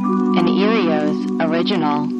[0.00, 2.18] An Earios original.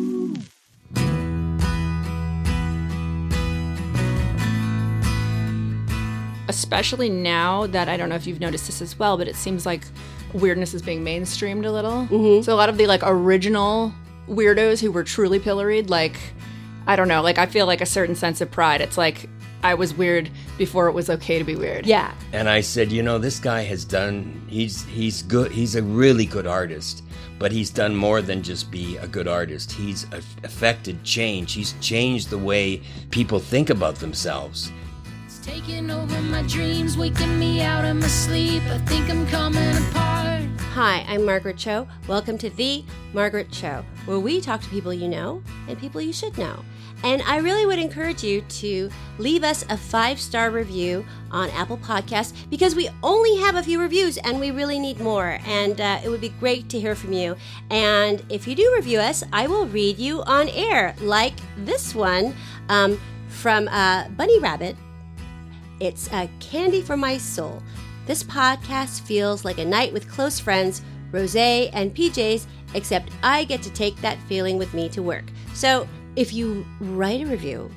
[6.48, 9.66] especially now that I don't know if you've noticed this as well, but it seems
[9.66, 9.84] like
[10.32, 12.06] weirdness is being mainstreamed a little.
[12.06, 12.42] Mm-hmm.
[12.42, 13.92] So a lot of the like original
[14.28, 16.18] weirdos who were truly pilloried, like
[16.86, 18.80] I don't know, like I feel like a certain sense of pride.
[18.80, 19.28] It's like
[19.62, 21.86] I was weird before it was okay to be weird.
[21.86, 22.12] Yeah.
[22.32, 24.46] And I said, you know, this guy has done.
[24.48, 25.52] He's he's good.
[25.52, 27.02] He's a really good artist,
[27.38, 29.72] but he's done more than just be a good artist.
[29.72, 30.04] He's
[30.42, 31.52] affected change.
[31.52, 34.72] He's changed the way people think about themselves.
[35.26, 38.62] It's taking over my dreams, waking me out of my sleep.
[38.64, 40.42] I think I'm coming apart.
[40.72, 41.88] Hi, I'm Margaret Cho.
[42.06, 46.12] Welcome to The Margaret Cho, where we talk to people you know and people you
[46.12, 46.64] should know.
[47.04, 51.78] And I really would encourage you to leave us a five star review on Apple
[51.78, 55.38] Podcasts because we only have a few reviews and we really need more.
[55.46, 57.36] And uh, it would be great to hear from you.
[57.70, 62.34] And if you do review us, I will read you on air, like this one
[62.68, 64.76] um, from uh, Bunny Rabbit.
[65.80, 67.62] It's a candy for my soul.
[68.06, 70.82] This podcast feels like a night with close friends,
[71.12, 75.24] Rose and PJs, except I get to take that feeling with me to work.
[75.54, 77.70] So if you write a review,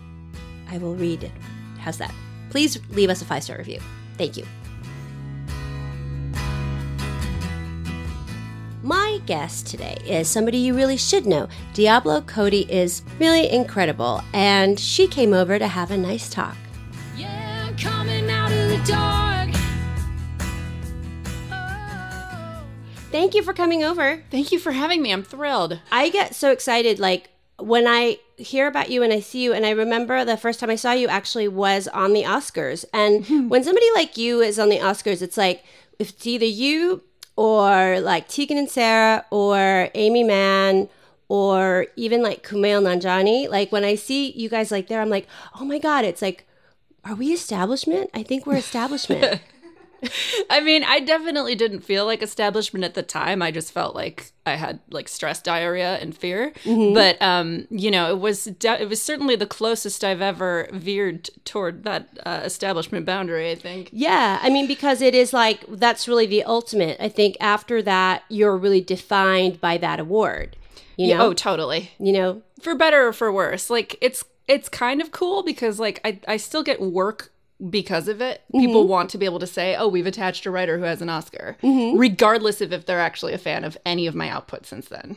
[0.69, 1.31] I will read it.
[1.79, 2.13] How's that?
[2.49, 3.79] Please leave us a five star review.
[4.17, 4.45] Thank you.
[8.83, 11.47] My guest today is somebody you really should know.
[11.73, 16.57] Diablo Cody is really incredible, and she came over to have a nice talk.
[17.15, 19.49] Yeah, I'm coming out of the dark.
[21.51, 22.63] Oh.
[23.11, 24.23] Thank you for coming over.
[24.31, 25.13] Thank you for having me.
[25.13, 25.79] I'm thrilled.
[25.91, 27.30] I get so excited like
[27.61, 30.69] when I hear about you and I see you and I remember the first time
[30.69, 32.85] I saw you actually was on the Oscars.
[32.94, 35.63] And when somebody like you is on the Oscars, it's like
[35.99, 37.03] if it's either you
[37.35, 40.89] or like Tegan and Sara or Aimee Mann
[41.27, 45.28] or even like Kumail Nanjiani, like when I see you guys like there, I'm like,
[45.59, 46.45] oh my God, it's like,
[47.05, 48.09] are we establishment?
[48.13, 49.41] I think we're establishment.
[50.50, 53.41] I mean, I definitely didn't feel like establishment at the time.
[53.41, 56.53] I just felt like I had like stress diarrhea and fear.
[56.66, 61.29] But um, you know, it was de- it was certainly the closest I've ever veered
[61.45, 63.51] toward that uh, establishment boundary.
[63.51, 63.90] I think.
[63.91, 66.97] Yeah, I mean, because it is like that's really the ultimate.
[67.00, 70.56] I think after that, you're really defined by that award.
[70.97, 71.91] You Yeah, know, oh, totally.
[72.00, 76.00] you know, For better or for worse, like it's it's kind of cool because like
[76.03, 77.31] I I still get work
[77.69, 78.41] because of it.
[78.51, 81.09] People want to be able to say, "Oh, we've attached a writer who has an
[81.09, 81.57] Oscar,"
[81.95, 85.16] regardless of if they're actually a fan of any of my output since then.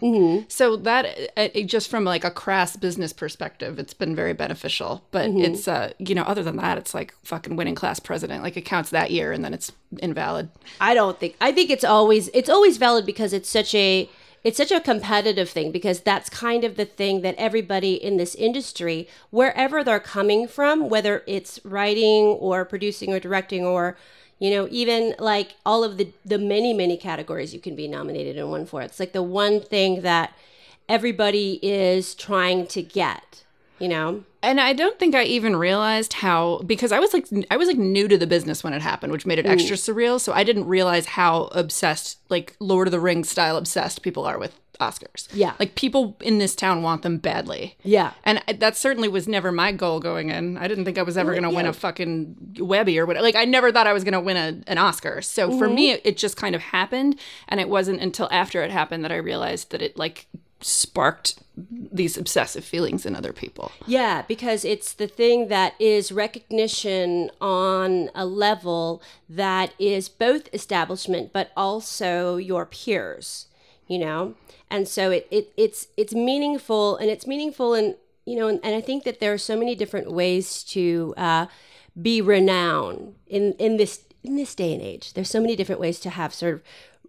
[0.49, 1.06] So that
[1.37, 5.05] uh, it, just from like a crass business perspective, it's been very beneficial.
[5.10, 8.43] But it's uh, you know, other than that, it's like fucking winning class president.
[8.43, 10.50] Like it counts that year, and then it's invalid.
[10.81, 11.37] I don't think.
[11.41, 14.09] I think it's always it's always valid because it's such a
[14.44, 18.34] it's such a competitive thing because that's kind of the thing that everybody in this
[18.34, 23.97] industry, wherever they're coming from, whether it's writing or producing or directing or
[24.38, 28.37] you know even like all of the the many many categories you can be nominated
[28.37, 28.82] in one for.
[28.82, 30.37] It's like the one thing that
[30.88, 33.44] everybody is trying to get
[33.79, 37.56] you know And I don't think I even realized how because I was like I
[37.56, 39.50] was like new to the business when it happened, which made it mm.
[39.50, 40.21] extra surreal.
[40.21, 44.38] So I didn't realize how obsessed, like Lord of the Rings style obsessed people are
[44.38, 45.29] with Oscars.
[45.32, 45.55] Yeah.
[45.59, 47.76] Like people in this town want them badly.
[47.82, 48.12] Yeah.
[48.25, 50.59] And I- that certainly was never my goal going in.
[50.59, 53.25] I didn't think I was ever going to win a fucking Webby or whatever.
[53.25, 55.23] Like I never thought I was going to win a, an Oscar.
[55.23, 55.75] So for mm-hmm.
[55.75, 57.19] me, it just kind of happened.
[57.49, 60.27] And it wasn't until after it happened that I realized that it like
[60.64, 63.70] sparked these obsessive feelings in other people.
[63.87, 71.32] Yeah, because it's the thing that is recognition on a level that is both establishment
[71.32, 73.46] but also your peers,
[73.87, 74.34] you know?
[74.70, 77.94] And so it, it it's it's meaningful and it's meaningful and
[78.25, 81.46] you know and, and I think that there are so many different ways to uh,
[82.00, 85.12] be renowned in in this in this day and age.
[85.12, 86.62] There's so many different ways to have sort of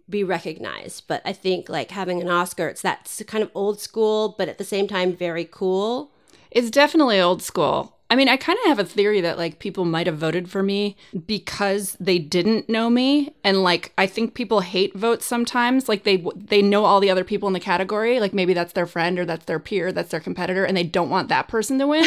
[0.08, 1.04] be recognized.
[1.06, 4.58] But I think like having an Oscar, it's that's kind of old school, but at
[4.58, 6.10] the same time very cool.
[6.50, 7.96] It's definitely old school.
[8.08, 10.62] I mean, I kind of have a theory that like people might have voted for
[10.62, 15.88] me because they didn't know me, and like I think people hate votes sometimes.
[15.88, 18.86] Like they they know all the other people in the category, like maybe that's their
[18.86, 21.86] friend or that's their peer, that's their competitor, and they don't want that person to
[21.88, 22.04] win.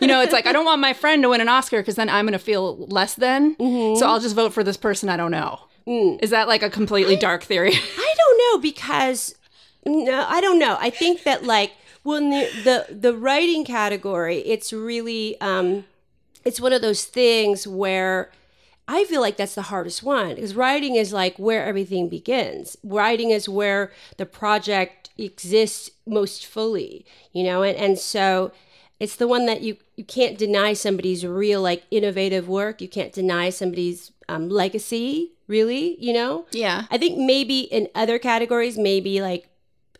[0.00, 2.08] you know, it's like I don't want my friend to win an Oscar because then
[2.08, 3.56] I'm going to feel less than.
[3.70, 3.98] Mm-hmm.
[3.98, 5.60] So I'll just vote for this person I don't know.
[5.90, 7.72] Is that like a completely dark theory?
[7.98, 9.34] I don't know because
[9.84, 10.76] no, I don't know.
[10.80, 11.72] I think that like
[12.04, 15.84] well, in the the, the writing category, it's really um,
[16.44, 18.30] it's one of those things where
[18.88, 22.76] I feel like that's the hardest one because writing is like where everything begins.
[22.82, 28.52] Writing is where the project exists most fully, you know, and and so
[28.98, 32.80] it's the one that you you can't deny somebody's real like innovative work.
[32.80, 36.46] You can't deny somebody's um, legacy, really, you know.
[36.52, 36.84] Yeah.
[36.90, 39.48] I think maybe in other categories, maybe like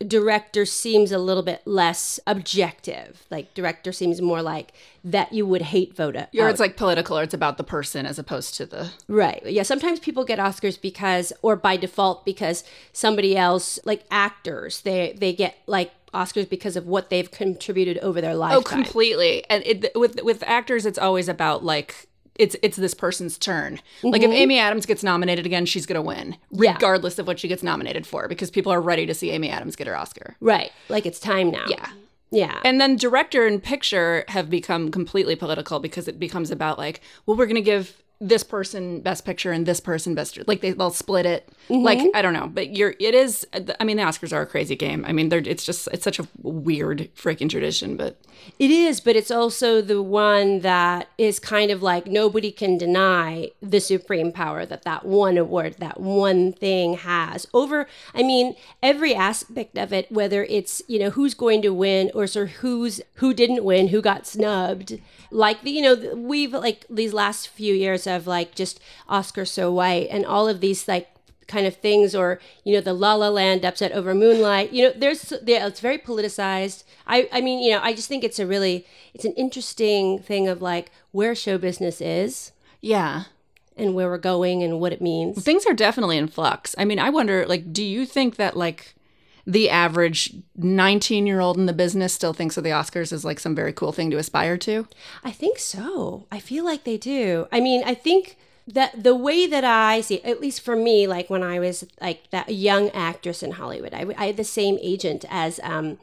[0.06, 3.26] director seems a little bit less objective.
[3.28, 4.72] Like director seems more like
[5.04, 6.28] that you would hate vote out.
[6.38, 8.90] Or it's like political, or it's about the person as opposed to the.
[9.08, 9.44] Right.
[9.44, 9.64] Yeah.
[9.64, 12.62] Sometimes people get Oscars because, or by default, because
[12.92, 18.20] somebody else, like actors, they they get like Oscars because of what they've contributed over
[18.20, 18.54] their life.
[18.54, 19.44] Oh, completely.
[19.50, 22.06] And it, with with actors, it's always about like
[22.40, 23.80] it's it's this person's turn.
[24.02, 24.38] Like if mm-hmm.
[24.38, 26.72] Amy Adams gets nominated again, she's gonna win, Yeah.
[26.72, 29.76] regardless of what she gets nominated for, because people are ready to see Amy Adams
[29.76, 30.36] get her Oscar.
[30.40, 30.72] Right.
[30.88, 31.66] Like it's time now.
[31.68, 31.90] Yeah.
[32.32, 32.60] Yeah.
[32.64, 37.36] And then director and picture have become completely political because it becomes about like, well,
[37.36, 41.24] we're gonna give this person best picture and this person best like they, they'll split
[41.24, 41.82] it mm-hmm.
[41.82, 43.46] like i don't know but you're it is
[43.80, 46.18] i mean the oscars are a crazy game i mean they're it's just it's such
[46.18, 48.20] a weird freaking tradition but
[48.58, 53.50] It is, but it's also the one that is kind of like nobody can deny
[53.62, 57.86] the supreme power that that one award, that one thing has over.
[58.14, 62.26] I mean, every aspect of it, whether it's you know who's going to win or
[62.26, 65.00] sort who's who didn't win, who got snubbed.
[65.30, 69.72] Like the you know we've like these last few years of like just Oscar so
[69.72, 71.08] white and all of these like
[71.50, 74.72] kind of things or you know the la la land upset over moonlight.
[74.72, 76.84] You know there's yeah, it's very politicized.
[77.06, 80.46] I i mean you know i just think it's a really it's an interesting thing
[80.48, 83.24] of like where show business is yeah.
[83.76, 85.42] and where we're going and what it means.
[85.42, 86.74] Things are definitely in flux.
[86.78, 88.94] I mean i wonder like do you think that like
[89.46, 93.40] the average 19 year old in the business still thinks of the oscars as like
[93.40, 94.86] some very cool thing to aspire to
[95.24, 96.26] I think so.
[96.30, 97.46] I feel like they do.
[97.52, 101.28] I mean, I think that the way that I see, at least for me, like
[101.28, 105.24] when I was like that young actress in Hollywood, I, I had the same agent
[105.28, 105.98] as um,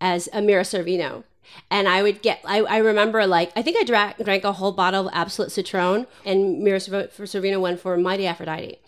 [0.00, 1.24] as Amira Sorvino.
[1.70, 4.72] And I would get, I, I remember like, I think I drank, drank a whole
[4.72, 8.78] bottle of Absolut Citron, and Mira Sorvino won for Mighty Aphrodite.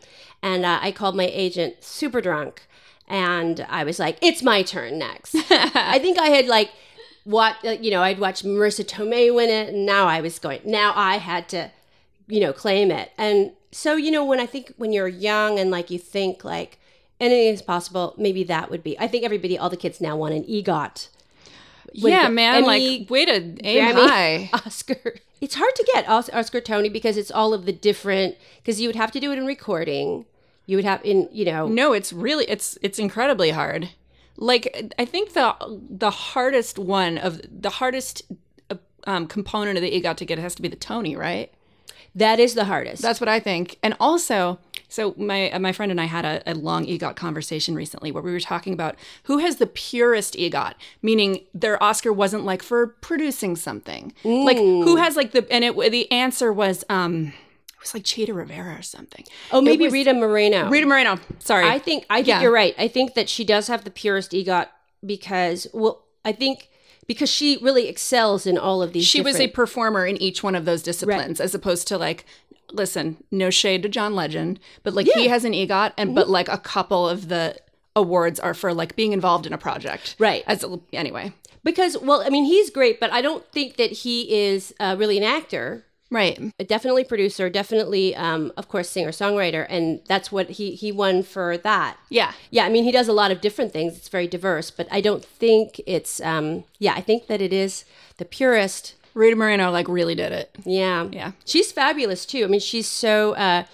[0.43, 2.67] And uh, I called my agent super drunk,
[3.08, 5.35] and I was like, it's my turn next.
[5.50, 6.70] I think I had like,
[7.26, 10.93] what you know i'd watched marisa tomei win it and now i was going now
[10.94, 11.69] i had to
[12.29, 13.12] you know claim it.
[13.19, 16.79] And so you know when i think when you're young and like you think like
[17.20, 20.35] anything is possible maybe that would be i think everybody all the kids now want
[20.35, 21.09] an egot.
[21.92, 24.50] Yeah man Emmy, like way to aim Grammy, high.
[24.64, 25.16] Oscar.
[25.40, 28.97] It's hard to get oscar tony because it's all of the different because you would
[28.97, 30.26] have to do it in recording
[30.66, 33.90] you would have in you know No, it's really it's it's incredibly hard.
[34.37, 35.54] Like I think the
[35.88, 38.23] the hardest one of the hardest
[38.70, 41.50] uh, um, component of the EGOT to get has to be the Tony, right?
[42.16, 43.78] that is the hardest That's what I think.
[43.82, 44.58] And also,
[44.88, 48.23] so my uh, my friend and I had a, a long EGOT conversation recently where
[48.23, 52.87] we were talking about who has the purest EGOT, meaning their Oscar wasn't like for
[52.87, 57.35] producing something, like who has like the and it the answer was um
[57.76, 59.25] it was like Chita Rivera or something.
[59.52, 61.18] oh maybe was- rita moreno Rita Moreno.
[61.38, 62.42] Sorry, I think I think Yeah.
[62.42, 62.75] you're right.
[62.78, 64.68] I think that she does have the purest EGOT
[65.04, 66.68] because well, I think
[67.06, 69.04] because she really excels in all of these.
[69.06, 72.25] she was a performer in each one of those disciplines as opposed to like
[72.73, 76.14] listen no shade to john legend but like he has an egot and Mm-hmm.
[76.16, 77.56] but like a couple of the
[77.95, 80.42] awards are for like being involved in a project Right.
[80.49, 84.33] as a, anyway because well, I mean, he's great, but I don't think that he
[84.37, 85.85] is uh, really an actor.
[86.10, 86.52] Right.
[86.68, 91.58] definitely producer, definitely, um, of course, singer songwriter, and that's what he he won for
[91.58, 91.98] that.
[92.10, 92.32] Yeah.
[92.50, 93.96] Yeah, I mean, he does a lot of different things.
[93.96, 96.20] It's very diverse, but I don't think it's.
[96.20, 97.84] Um, yeah, I think that it is
[98.18, 98.94] the purest.
[99.14, 100.50] Rita Moreno like really did it.
[100.64, 101.32] Yeah, Yeah.
[101.44, 102.44] she's fabulous too.
[102.44, 103.32] I mean, she's so.
[103.34, 103.64] Uh,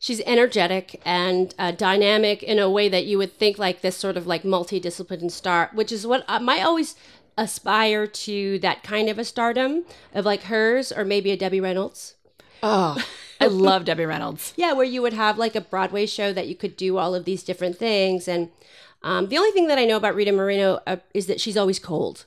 [0.00, 4.16] She's energetic and uh, dynamic in a way that you would think like this sort
[4.16, 6.94] of like multidisciplined star, which is what I might always
[7.38, 12.16] aspire to that kind of a stardom of like hers or maybe a Debbie Reynolds.
[12.62, 13.02] Oh,
[13.40, 14.52] I love Debbie Reynolds.
[14.56, 17.24] Yeah, where you would have like a Broadway show that you could do all of
[17.24, 18.28] these different things.
[18.28, 18.50] And
[19.02, 21.78] um, the only thing that I know about Rita Moreno uh, is that she's always
[21.78, 22.26] cold.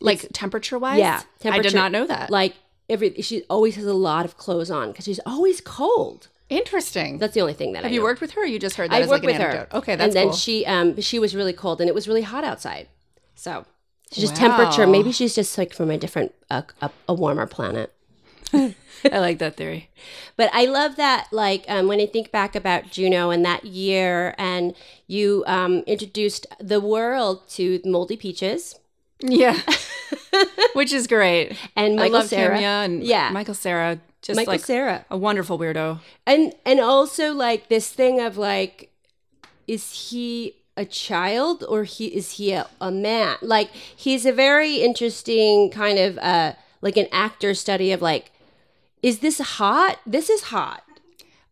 [0.00, 1.00] Like temperature wise?
[1.00, 2.30] Yeah, I temperature- did not know that.
[2.30, 2.54] Like
[2.88, 6.28] every, she always has a lot of clothes on because she's always cold.
[6.48, 7.18] Interesting.
[7.18, 8.04] That's the only thing that Have I you know.
[8.04, 9.68] worked with her or you just heard that I as worked like an with her.
[9.78, 10.36] Okay, that's and then cool.
[10.36, 12.88] she um she was really cold and it was really hot outside.
[13.34, 13.66] So
[14.12, 14.48] she's just Wow.
[14.56, 14.86] temperature.
[14.86, 17.92] Maybe she's just like from a different uh, a, a warmer planet.
[18.52, 19.90] I like that theory.
[20.36, 24.34] But I love that, like, um, when I think back about Juno and that year,
[24.38, 24.74] and
[25.06, 28.74] you um, introduced the world to Moldy Peaches
[29.20, 29.58] Yeah.
[30.74, 31.56] Which is great.
[31.76, 32.56] and I Michael love Cera.
[32.58, 34.00] Kimya and yeah, Michael Cera.
[34.22, 35.04] Just Michael like Cera.
[35.10, 36.00] a wonderful weirdo.
[36.26, 38.90] and and also like this thing of like,
[39.66, 43.36] is he a child or he is he a, a man?
[43.42, 48.30] Like, he's a very interesting kind of uh, like an actor study of like,
[49.02, 49.98] is this hot?
[50.06, 50.84] This is hot.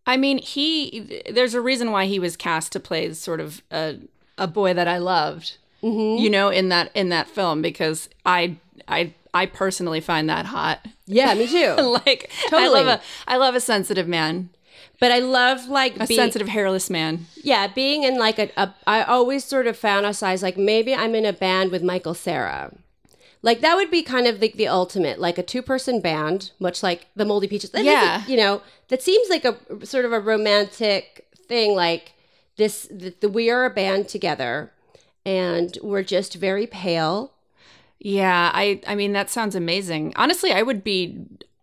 [0.06, 1.22] I mean, he.
[1.30, 3.96] There's a reason why he was cast to play sort of a
[4.38, 5.56] a boy that I loved.
[5.82, 6.22] Mm-hmm.
[6.22, 8.56] You know, in that in that film because I
[8.86, 10.86] I I personally find that hot.
[11.06, 11.74] Yeah, me too.
[12.06, 12.84] like I Totally.
[12.84, 14.50] love a I love a sensitive man,
[15.00, 17.26] but I love like a being- sensitive hairless man.
[17.42, 21.24] Yeah, being in like a, a I always sort of fantasize like maybe I'm in
[21.26, 22.72] a band with Michael Cera.
[23.42, 26.82] Like that would be kind of the, the ultimate, like a two person band, much
[26.82, 27.70] like the Moldy Peaches.
[27.70, 28.24] That Yeah.
[28.26, 31.74] you know, that seems like a sort of a romantic thing.
[31.74, 32.12] Like
[32.56, 34.72] this, the, the, we are a band together,
[35.24, 37.32] and we're just very pale.
[38.00, 40.12] Yeah, I I mean that sounds amazing.
[40.16, 41.18] Honestly, I would be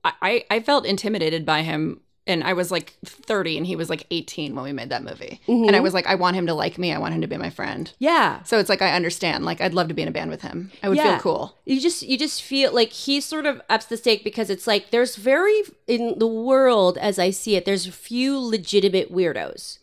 [0.06, 4.06] I I felt intimidated by him and I was like 30 and he was like
[4.12, 5.42] 18 when we made that movie.
[5.48, 5.68] Mm-hmm.
[5.68, 6.94] And I was like I want him to like me.
[6.94, 7.92] I want him to be my friend.
[8.00, 9.46] Yeah, So it's like I understand.
[9.46, 10.72] Like I'd love to be in a band with him.
[10.82, 11.14] I would Yeah.
[11.16, 11.58] feel cool.
[11.66, 14.92] You just you just feel like he sort of ups the stake because it's like
[14.92, 19.80] there's very in the world as I see it, there's a few legitimate weirdos.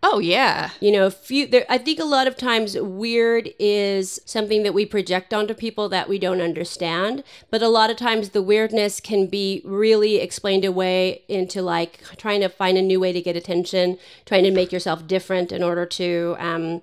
[0.00, 0.70] Oh yeah.
[0.80, 4.86] You know, few there I think a lot of times weird is something that we
[4.86, 9.26] project onto people that we don't understand, but a lot of times the weirdness can
[9.26, 13.98] be really explained away into like trying to find a new way to get attention,
[14.24, 16.82] trying to make yourself different in order to um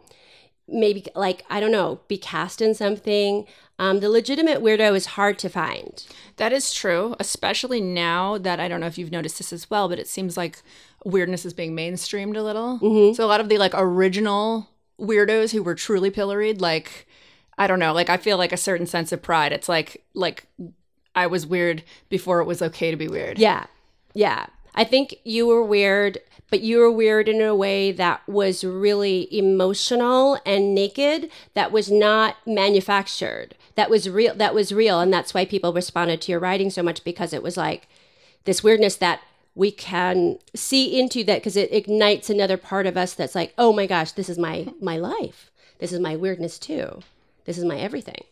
[0.67, 3.45] maybe like I don't know, be cast in something.
[3.77, 6.05] Um, the legitimate weirdo is hard to find.
[6.37, 9.89] That is true, especially now that I don't know if you've noticed this as well,
[9.89, 10.61] but it seems like
[11.05, 12.79] weirdness is being mainstreamed a little.
[12.79, 13.13] Mm-hmm.
[13.13, 14.69] So a lot of the like original
[14.99, 17.07] weirdos who were truly pilloried, like
[17.57, 19.53] I don't know, like I feel like a certain sense of pride.
[19.53, 20.47] It's like like
[21.15, 23.39] I was weird before it was okay to be weird.
[23.39, 23.67] Yeah.
[24.13, 24.47] Yeah.
[24.73, 26.17] I think you were weird,
[26.49, 31.89] but you were weird in a way that was really emotional and naked, that was
[31.89, 33.55] not manufactured.
[33.75, 36.81] That was real that was real and that's why people responded to your writing so
[36.81, 37.87] much because it was like
[38.45, 39.21] this weirdness that
[39.55, 43.73] we can see into that because it ignites another part of us that's like, "Oh
[43.73, 45.51] my gosh, this is my my life.
[45.79, 47.01] This is my weirdness too.
[47.45, 48.23] This is my everything."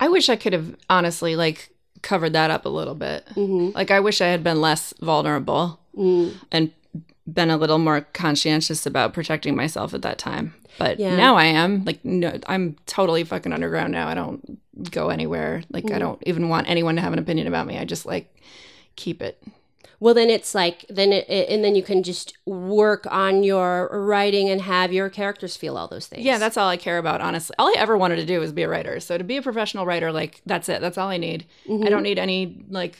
[0.00, 1.70] I wish I could have honestly like
[2.02, 3.26] covered that up a little bit.
[3.34, 3.76] Mm-hmm.
[3.76, 6.34] Like I wish I had been less vulnerable mm.
[6.52, 6.70] and
[7.26, 10.54] been a little more conscientious about protecting myself at that time.
[10.78, 11.16] But Yeah.
[11.16, 14.08] now I am like no, I'm totally fucking underground now.
[14.08, 15.62] I don't go anywhere.
[15.70, 16.00] Like I mm.
[16.00, 17.78] don't even want anyone to have an opinion about me.
[17.78, 18.34] I just like
[18.96, 19.42] keep it.
[20.00, 23.88] Well, then it's like then it, it and then you can just work on your
[23.92, 26.24] writing and have your characters feel all those things.
[26.24, 27.54] Yeah, that's all I care about, honestly.
[27.58, 29.00] All I ever wanted to do was be a writer.
[29.00, 30.80] So to be a professional writer, like that's it.
[30.80, 31.46] That's all I need.
[31.66, 31.84] I mm-hmm.
[31.86, 32.98] don't need any like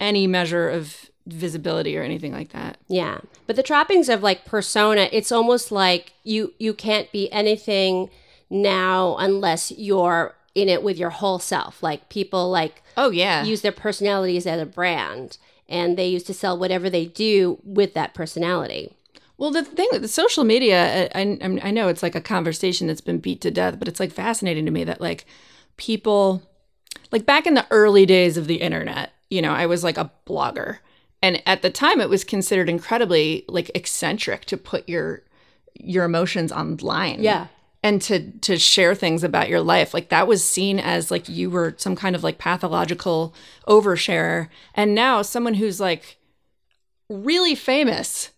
[0.00, 2.78] any measure of visibility or anything like that.
[2.88, 3.18] yeah.
[3.46, 8.10] But the trappings of like persona, it's almost like you you can't be anything
[8.50, 11.82] now unless you're in it with your whole self.
[11.82, 13.44] Like people like Oh yeah.
[13.44, 17.94] use their personalities as a brand, and they used to sell whatever they do with
[17.94, 18.92] that personality.
[19.36, 22.20] Well, the thing, with the social media, uh, I, I, I know it's like a
[22.20, 25.26] conversation that's been beat to death, but it's like fascinating to me that like
[25.76, 26.42] people,
[27.10, 30.10] like back in the early days of the internet, you know, I was like a
[30.26, 30.78] blogger,
[31.20, 35.22] and at the time it was considered incredibly like eccentric to put your
[35.74, 37.22] your emotions online.
[37.22, 37.48] Yeah.
[37.84, 41.50] And to to share things about your life like that was seen as like you
[41.50, 43.34] were some kind of like pathological
[43.68, 44.48] oversharer.
[44.74, 46.16] And now someone who's like
[47.10, 48.30] really famous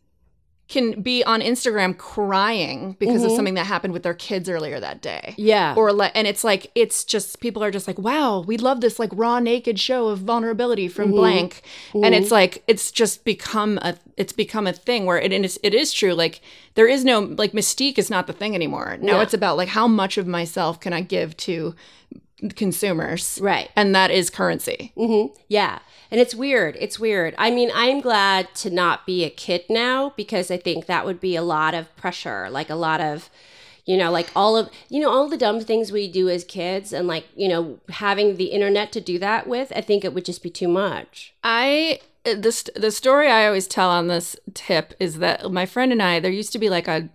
[0.69, 3.37] can be on Instagram crying because of mm-hmm.
[3.37, 5.35] something that happened with their kids earlier that day.
[5.39, 5.75] Yeah.
[5.77, 8.99] Or le- and it's like it's just people are just like, "Wow, we love this
[8.99, 11.19] like raw naked show of vulnerability from mm-hmm.
[11.19, 11.63] blank."
[11.95, 12.35] And it's mm-hmm.
[12.35, 15.93] like it's just become a it's become a thing where it and it's, it is
[15.93, 16.41] true like
[16.75, 18.97] there is no like mystique is not the thing anymore.
[19.01, 19.21] Now No.
[19.21, 21.75] it's about like how much of myself can I give to
[22.55, 23.39] consumers.
[23.41, 23.71] Right.
[23.77, 24.93] And that is currency.
[24.97, 25.35] Mm-hmm.
[25.49, 25.79] Yeah.
[26.11, 26.77] And it's weird.
[26.79, 27.35] It's weird.
[27.39, 31.21] I mean, I'm glad to not be a kid now because I think that would
[31.21, 33.31] be a lot of pressure, like a lot of,
[33.85, 36.93] you know, like all of, you know, all the dumb things we do as kids
[36.93, 40.25] and like, you know, having the internet to do that with, I think it would
[40.25, 41.35] just be too much.
[41.43, 45.93] I the st- the story I always tell on this tip is that my friend
[45.93, 47.09] and I there used to be like a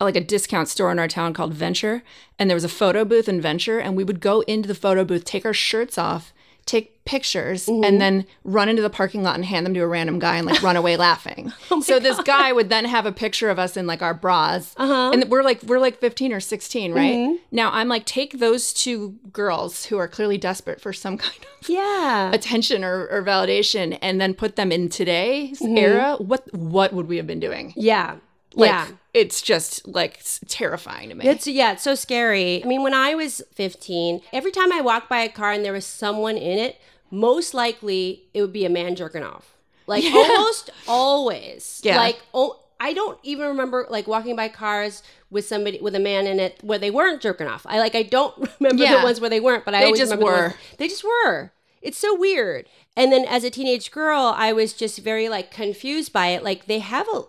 [0.00, 2.02] like a discount store in our town called Venture
[2.38, 5.04] and there was a photo booth in Venture and we would go into the photo
[5.04, 6.32] booth take our shirts off
[6.66, 10.18] take pictures and then run into the parking lot and hand them to a random
[10.18, 11.50] guy and like run away laughing.
[11.82, 14.74] so this guy would then have a picture of us in like our bras.
[14.76, 17.38] And we're like we're like 15 or 16, right?
[17.50, 21.68] Now I'm like take those two girls who are clearly desperate for some kind of
[21.70, 22.30] Yeah.
[22.34, 27.16] attention or, or validation and then put them in today's era, what what would we
[27.16, 27.72] have been doing?
[27.76, 28.16] Yeah.
[28.54, 28.88] Like yeah.
[29.14, 31.26] it's just like s- terrifying to me.
[31.26, 32.62] It's yeah, it's so scary.
[32.64, 35.72] I mean, when I was 15, every time I walked by a car and there
[35.72, 39.54] was someone in it, most likely it would be a man jerking off.
[39.86, 41.80] Like almost always.
[41.84, 41.96] Yeah.
[41.98, 46.26] Like oh, I don't even remember like walking by cars with somebody with a man
[46.26, 47.66] in it where they weren't jerking off.
[47.68, 48.98] I like I don't remember Yeah.
[48.98, 50.58] the ones where they weren't, but I They always just remember the ones- were.
[50.78, 51.52] they just were.
[51.80, 52.66] It's so weird.
[52.96, 56.42] And then as a teenage girl, I was just very like confused by it.
[56.42, 57.22] Like they have a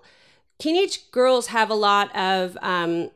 [0.59, 3.09] teenage girls have a lot of um,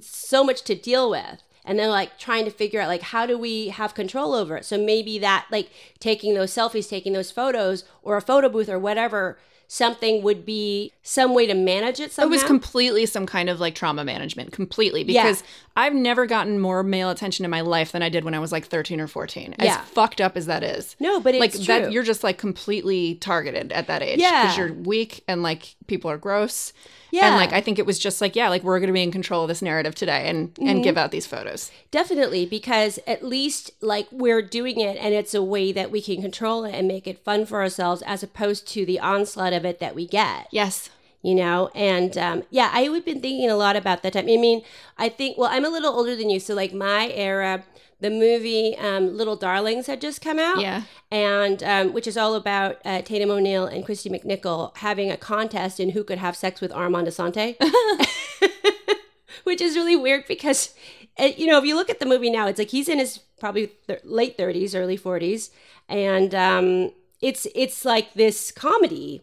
[0.00, 1.42] so much to deal with.
[1.64, 4.64] And they're like trying to figure out like how do we have control over it?
[4.64, 8.78] So maybe that like taking those selfies taking those photos or a photo booth or
[8.78, 9.38] whatever
[9.72, 13.76] something would be some way to manage it it was completely some kind of like
[13.76, 15.02] trauma management, completely.
[15.04, 15.22] Yeah.
[15.22, 15.44] Because
[15.76, 18.50] I've never gotten more male attention in my life than I did when I was
[18.50, 19.54] like 13 or 14.
[19.60, 19.80] As Yeah.
[19.82, 20.96] fucked up as that is.
[20.98, 21.64] No, but it's like true.
[21.66, 24.18] that you're just like completely targeted at that age.
[24.18, 24.42] Yeah.
[24.42, 26.72] Because you're weak and like people are gross.
[27.12, 27.26] Yeah.
[27.28, 29.42] And like I think it was just like, yeah, like we're gonna be in control
[29.42, 30.68] of this narrative today and Mm-hmm.
[30.68, 31.70] and give out these photos.
[31.92, 36.20] Definitely, because at least like we're doing it and it's a way that we can
[36.20, 39.78] control it and make it fun for ourselves as opposed to the onslaught of it
[39.80, 40.46] that we get.
[40.50, 40.90] Yes.
[41.22, 44.38] you know and um, yeah i have been thinking a lot about that time i
[44.46, 44.62] mean
[44.96, 47.62] i think well i'm a little older than you so like my era
[48.00, 50.84] the movie um, little darlings had just come out Yeah.
[51.12, 55.78] and um, which is all about uh, tatum o'neill and kristy mcnichol having a contest
[55.78, 57.48] in who could have sex with armand assante
[59.44, 60.74] which is really weird because
[61.18, 63.18] uh, you know if you look at the movie now it's like he's in his
[63.38, 65.50] probably th- late 30s early 40s
[65.88, 69.22] and um, it's it's like this comedy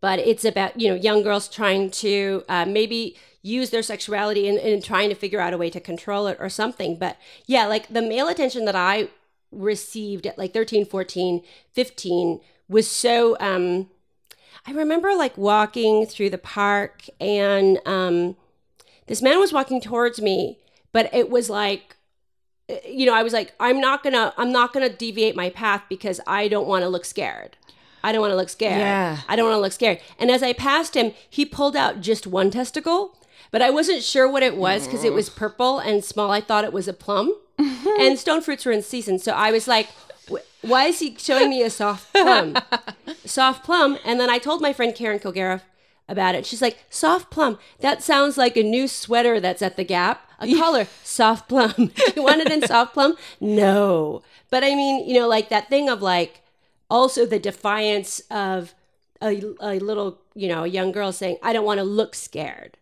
[0.00, 4.58] but it's about you know young girls trying to uh, maybe use their sexuality and,
[4.58, 6.98] and trying to figure out a way to control it or something.
[6.98, 9.08] But yeah like the male attention that i
[9.52, 13.88] received at like 13 14 15 was so um
[14.66, 18.36] i remember like walking through the park and um
[19.06, 20.58] this man was walking towards me
[20.92, 21.96] but it was like
[22.84, 26.20] you know i was like i'm not gonna i'm not gonna deviate my path because
[26.26, 27.56] i don't want to look scared
[28.06, 28.80] i don't want to look scared.
[28.80, 29.18] Yeah.
[29.28, 29.98] i don't want to look scared.
[30.18, 33.00] And as i passed him he pulled out just one testicle
[33.50, 36.30] but i wasn't sure what it was because it was purple and small.
[36.30, 37.34] I thought it was a plum.
[38.02, 39.88] And stone fruits were in season so i was like
[40.62, 42.56] why is he showing me a soft plum?
[43.24, 43.98] Soft plum.
[44.04, 45.62] And then i told my friend karen kilgariff
[46.08, 46.46] about it.
[46.46, 47.58] She's like soft plum.
[47.80, 50.28] That sounds like a new sweater that's at the gap.
[50.40, 51.92] A color soft plum.
[52.16, 53.16] You want it in soft plum?
[53.40, 54.22] No.
[54.50, 56.42] But i mean you know like that thing of like
[56.90, 58.74] also the defiance of
[59.22, 62.76] a, a little you know a young girl saying i don't want to look scared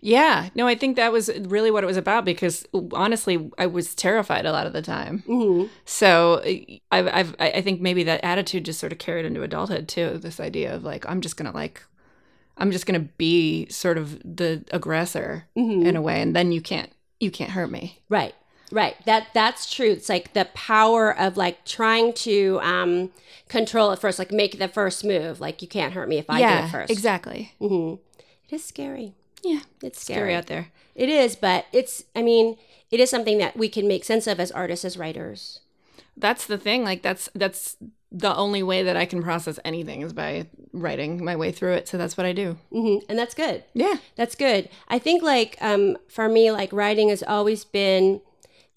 [0.00, 3.94] Yeah, no, I think that was really what it was about because honestly, I was
[3.94, 5.24] terrified a lot of the time.
[5.26, 5.66] Mm-hmm.
[5.84, 6.40] So
[6.92, 10.18] I've, I've, I think maybe that attitude just sort of carried into adulthood too.
[10.18, 11.82] This idea of like, I'm just gonna like,
[12.56, 15.86] I'm just gonna be sort of the aggressor Mm-hmm.
[15.86, 17.98] in a way, and then you can't, you can't hurt me.
[18.08, 18.34] Right.
[18.70, 18.96] Right.
[19.06, 19.90] That that's true.
[19.92, 23.10] It's like the power of like trying to um
[23.48, 25.40] control it first, like make the first move.
[25.40, 26.90] Like you can't hurt me if I do it first.
[26.92, 27.52] exactly.
[27.58, 27.94] hmm
[28.48, 29.14] It is scary.
[29.42, 30.34] Yeah, It's scary scary.
[30.34, 30.68] out there.
[30.94, 32.56] It is, but it's I mean,
[32.90, 35.60] it is something that we can make sense of as artists, as writers.
[36.16, 37.76] that's the thing like that's that's
[38.10, 41.88] the only way that I can process anything is by writing my way through it.
[41.88, 42.58] So that's what I do.
[42.70, 43.64] hmm And that's good.
[43.74, 43.96] Yeah.
[44.16, 44.68] That's good.
[44.88, 48.20] I think like um, for me, like writing has always been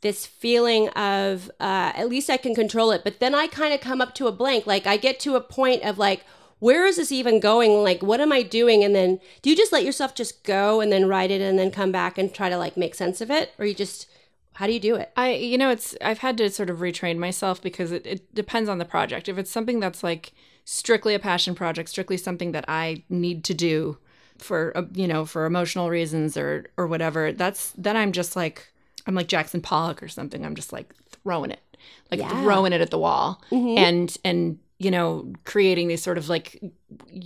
[0.02, 3.82] this feeling of uh, at least I can control it, but then I kind of
[3.82, 4.68] come up to a blank.
[4.68, 6.26] Like I get to a point of like,
[6.60, 7.84] where is this even going?
[7.84, 8.84] Like, what am I doing?
[8.84, 11.72] And then do you just let yourself just go and then write it and then
[11.72, 14.08] come back and try to like make sense of it, or you just
[14.54, 15.12] how do you do it?
[15.16, 18.70] I, you know, it's, I've had to sort of retrain myself because it, it depends
[18.70, 19.30] on the project.
[19.30, 20.34] If it's something that's like
[20.66, 23.98] strictly a passion project, strictly something that I need to do
[24.38, 28.72] for, uh, you know, for emotional reasons or, or whatever, that's, then I'm just like,
[29.08, 30.46] I'm like Jackson Pollock or something.
[30.46, 31.78] I'm just like throwing it,
[32.12, 32.44] like Yeah.
[32.44, 36.62] throwing it at the wall and, and, you know, creating these sort of like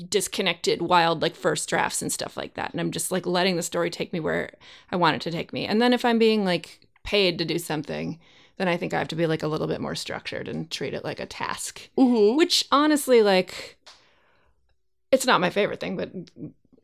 [0.09, 2.71] disconnected, wild, like first drafts and stuff like that.
[2.71, 4.51] And I'm just like letting the story take me where
[4.91, 5.65] I want it to take me.
[5.65, 8.19] And then if I'm being like paid to do something,
[8.57, 10.93] then I think I have to be like a little bit more structured and treat
[10.93, 11.89] it like a task.
[11.97, 12.37] Mm-hmm.
[12.37, 13.77] Which honestly, like,
[15.11, 16.11] it's not my favorite thing, but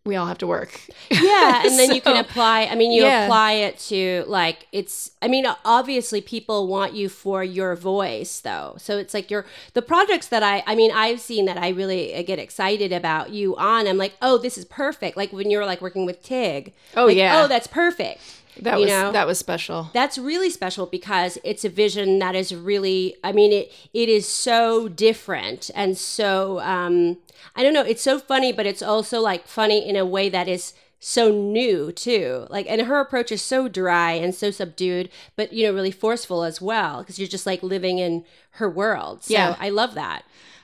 [0.03, 0.79] we all have to work.
[1.11, 2.63] Yeah, and then you can apply.
[2.65, 3.25] I mean, you Yeah.
[3.25, 5.11] apply it to like it's.
[5.21, 8.75] I mean, obviously, people want you for your voice, though.
[8.79, 10.63] So it's like your the projects that I.
[10.65, 13.87] I mean, I've seen that I really uh, get excited about you on.
[13.87, 15.17] I'm like, oh, this is perfect.
[15.17, 16.73] Like when you're like working with Tig.
[16.97, 17.43] Oh, Like, yeah.
[17.43, 18.21] Oh, that's perfect.
[18.59, 19.11] That was know?
[19.11, 19.89] that was special.
[19.93, 24.27] That's really special because it's a vision that is really I mean it it is
[24.27, 27.17] so different and so um
[27.55, 30.47] I don't know, it's so funny but it's also like funny in a way that
[30.47, 32.45] is so new too.
[32.49, 36.43] Like and her approach is so dry and so subdued but you know really forceful
[36.43, 39.23] as well because you're just like living in her world.
[39.23, 39.55] So Yeah.
[39.59, 40.23] I love that.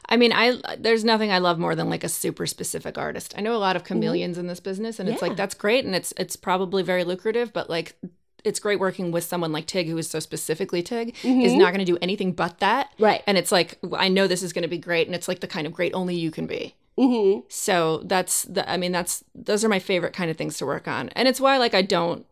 [0.10, 3.34] I mean, I there's nothing I love more than like a super specific artist.
[3.38, 5.30] I know a lot of chameleons in this business, and it's Mm-hmm.
[5.30, 7.52] Like that's great, and it's it's probably very lucrative.
[7.52, 7.98] But like,
[8.44, 11.86] it's great working with someone like Tig, who is so specifically Tig, is not going
[11.86, 12.92] to do anything but that.
[12.94, 13.04] Mm-hmm.
[13.04, 13.24] Right.
[13.28, 15.48] And it's like I know this is going to be great, and it's like the
[15.48, 16.76] kind of great only you can be.
[16.98, 17.44] Mhm.
[17.50, 18.70] So that's the.
[18.70, 21.42] I mean, that's those are my favorite kind of things to work on, and it's
[21.42, 22.26] why like I don't.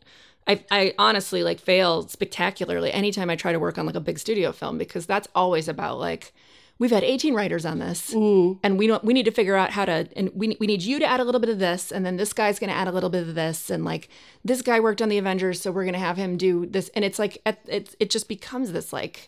[0.47, 4.19] I, I honestly like fail spectacularly anytime I try to work on like a big
[4.19, 6.33] studio film because that's always about like
[6.77, 8.59] we've had 18 writers on this mm.
[8.63, 10.99] and we don't we need to figure out how to and we, we need you
[10.99, 12.91] to add a little bit of this and then this guy's going to add a
[12.91, 14.09] little bit of this and like
[14.43, 17.05] this guy worked on the avengers so we're going to have him do this and
[17.05, 19.27] it's like it, it, it just becomes this like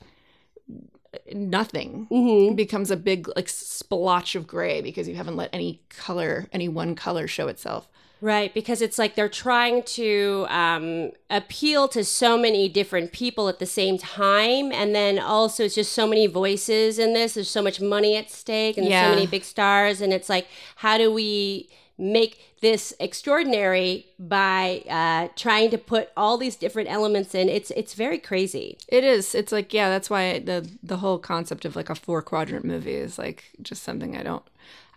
[1.34, 2.08] nothing.
[2.12, 2.52] Mm-hmm.
[2.52, 6.68] It becomes a big like splotch of gray because you haven't let any color any
[6.68, 7.88] one color show itself
[8.20, 13.60] Right, because it's like they're trying to um, appeal to so many different people at
[13.60, 17.36] the same time, and then also it's just so many voices in this.
[17.36, 19.04] There's so much money at stake, and Yeah.
[19.12, 25.28] so many big stars, and it's like, how do we make this extraordinary by uh,
[25.36, 27.50] trying to put all these different elements in?
[27.50, 28.80] It's it's very crazy.
[28.88, 29.36] It is.
[29.36, 32.96] It's like yeah, that's why the the whole concept of like a four quadrant movie
[32.96, 34.44] is like just something I don't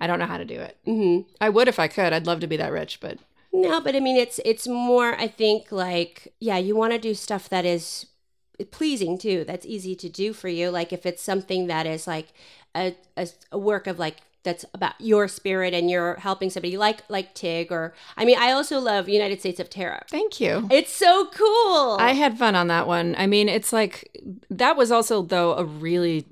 [0.01, 0.79] I don't know how to do it.
[0.87, 1.29] Mm-hmm.
[1.41, 2.13] I would if I could.
[2.13, 3.19] I'd love to be that rich, but
[3.53, 5.15] No, but I mean, it's it's more.
[5.15, 8.07] I think like yeah, you want to do stuff that is
[8.71, 9.45] pleasing too.
[9.45, 10.71] That's easy to do for you.
[10.71, 12.29] Like if it's something that is like
[12.75, 17.03] a a, a work of like that's about your spirit and you're helping somebody like
[17.11, 20.03] like Tig or I mean, I also love United States of Tara.
[20.09, 20.67] thank you.
[20.71, 21.97] It's so cool.
[22.01, 23.15] I had fun on that one.
[23.19, 26.27] I mean, it's like that was also though a really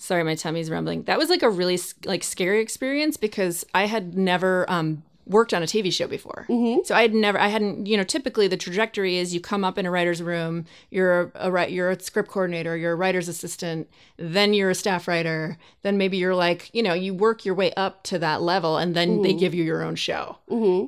[0.00, 1.02] sorry, my tummy's rumbling.
[1.04, 5.62] That was like a really like scary experience because I had never um worked on
[5.62, 6.44] a TV show before.
[6.84, 9.78] So I had never I hadn't, you know, typically the trajectory is you come up
[9.78, 13.88] in a writer's room, you're a, a you're a script coordinator, you're a writer's assistant,
[14.16, 17.72] then you're a staff writer, then maybe you're like, you know, you work your way
[17.74, 20.38] up to that level and then they give you your own show.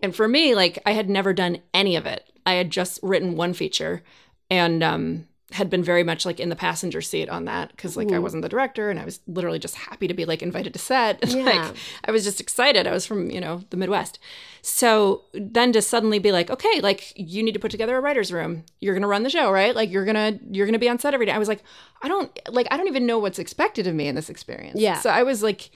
[0.03, 2.29] And for me, like I had never done any of it.
[2.45, 4.03] I had just written one feature
[4.51, 8.11] and um had been very much like in the passenger seat on that because like
[8.13, 10.79] I wasn't the director and I was literally just happy to be like invited to
[10.79, 11.21] set.
[11.33, 11.45] Yeah.
[11.45, 12.87] like I was just excited.
[12.87, 14.19] I was from, you know, the Midwest.
[14.61, 18.33] So then to suddenly be like, okay, like you need to put together a writer's
[18.33, 18.65] room.
[18.81, 19.75] You're gonna run the show, right?
[19.75, 21.33] Like you're gonna you're gonna be on set every day.
[21.33, 21.63] I was like,
[22.03, 24.79] I don't like I don't even know what's expected of me in this experience.
[24.79, 25.01] Yeah.
[25.01, 25.71] So I was like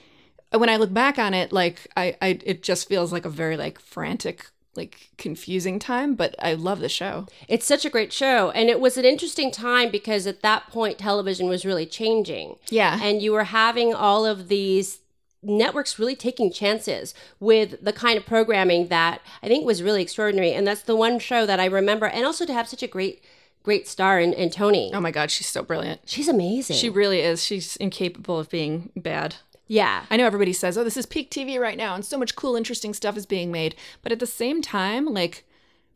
[0.52, 3.56] when I look back on it, like I, I it just feels like a very
[3.56, 7.26] like frantic, like confusing time, but I love the show.
[7.48, 8.50] It's such a great show.
[8.50, 12.56] And it was an interesting time because at that point, television was really changing.
[12.68, 12.98] Yeah.
[13.02, 15.00] And you were having all of these
[15.42, 20.52] networks really taking chances with the kind of programming that I think was really extraordinary.
[20.52, 22.06] And that's the one show that I remember.
[22.06, 23.22] And also to have such a great,
[23.62, 24.90] great star in, in Toni.
[24.92, 26.00] Oh my god, she's so brilliant.
[26.04, 26.76] She's amazing.
[26.76, 27.44] She really is.
[27.44, 29.36] She's incapable of being bad.
[29.66, 30.04] Yeah.
[30.10, 32.56] I know everybody says, "Oh, this is peak TV right now and so much cool
[32.56, 35.44] interesting stuff is being made." But at the same time, like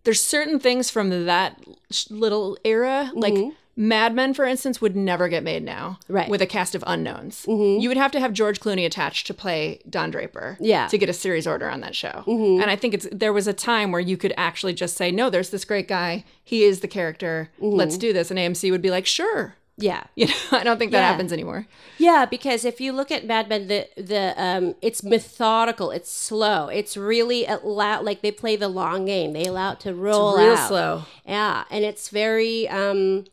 [0.05, 1.63] there's certain things from that
[2.09, 3.35] little era, like
[3.77, 6.25] Mad Men, for instance, would never get made now, Right.
[6.25, 6.31] Mm-hmm.
[6.33, 9.81] With a cast of unknowns, you would have to have George Clooney attached to play
[9.89, 10.83] Don Draper, Yeah.
[10.83, 10.91] Mm-hmm.
[10.91, 12.25] to get a series order on that show.
[12.27, 15.31] And I think it's there was a time where you could actually just say, "No,
[15.31, 16.25] there's this great guy.
[16.45, 17.51] He is the character.
[17.61, 17.77] Mm-hmm.
[17.77, 20.05] Let's do this." And AMC would be like, "Sure." Yeah.
[20.15, 21.09] You know, I don't think that Yeah.
[21.09, 21.67] happens anymore.
[21.99, 26.69] Yeah, because if you look at Mad Men, the the um, it's methodical, it's slow,
[26.69, 29.33] it's really allow like they play the long game.
[29.33, 30.69] They allow it to roll it's real out.
[30.69, 31.03] slow.
[31.27, 33.25] Yeah, and it's very um,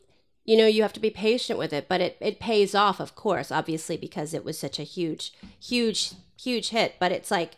[0.44, 3.14] you know, you have to be patient with it, but it it pays off, of
[3.14, 5.32] course, obviously because it was such a huge,
[5.62, 6.94] huge, huge hit.
[6.98, 7.52] But it's like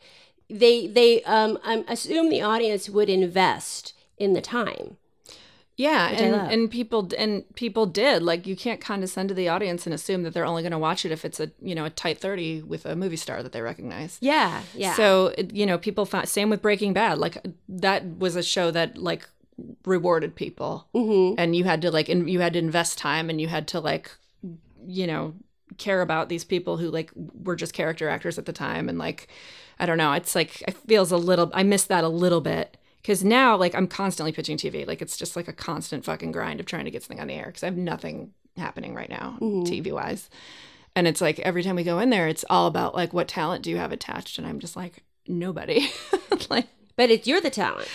[0.48, 4.96] they they um, um assume the audience would invest in the time.
[5.76, 9.94] Yeah, and and people and people did like you can't condescend to the audience and
[9.94, 12.18] assume that they're only going to watch it if it's a you know a tight
[12.18, 14.18] thirty with a movie star that they recognize.
[14.20, 14.94] Yeah, yeah.
[14.94, 17.18] So you know, people found same with Breaking Bad.
[17.18, 19.26] Like that was a show that like
[19.86, 21.40] rewarded people, mm-hmm.
[21.40, 23.80] and you had to like in, you had to invest time, and you had to
[23.80, 24.10] like
[24.86, 25.34] you know
[25.78, 29.28] care about these people who like were just character actors at the time, and like
[29.78, 31.50] I don't know, it's like it feels a little.
[31.54, 32.76] I miss that a little bit.
[33.02, 34.86] Because now, like, I'm constantly pitching TV.
[34.86, 37.34] Like, it's just like a constant fucking grind of trying to get something on the
[37.34, 37.46] air.
[37.46, 39.62] Because I have nothing happening right now, mm-hmm.
[39.62, 40.28] TV wise.
[40.94, 43.62] And it's like every time we go in there, it's all about like what talent
[43.62, 45.88] do you have attached, and I'm just like nobody.
[46.50, 47.88] like but it's you're the talent.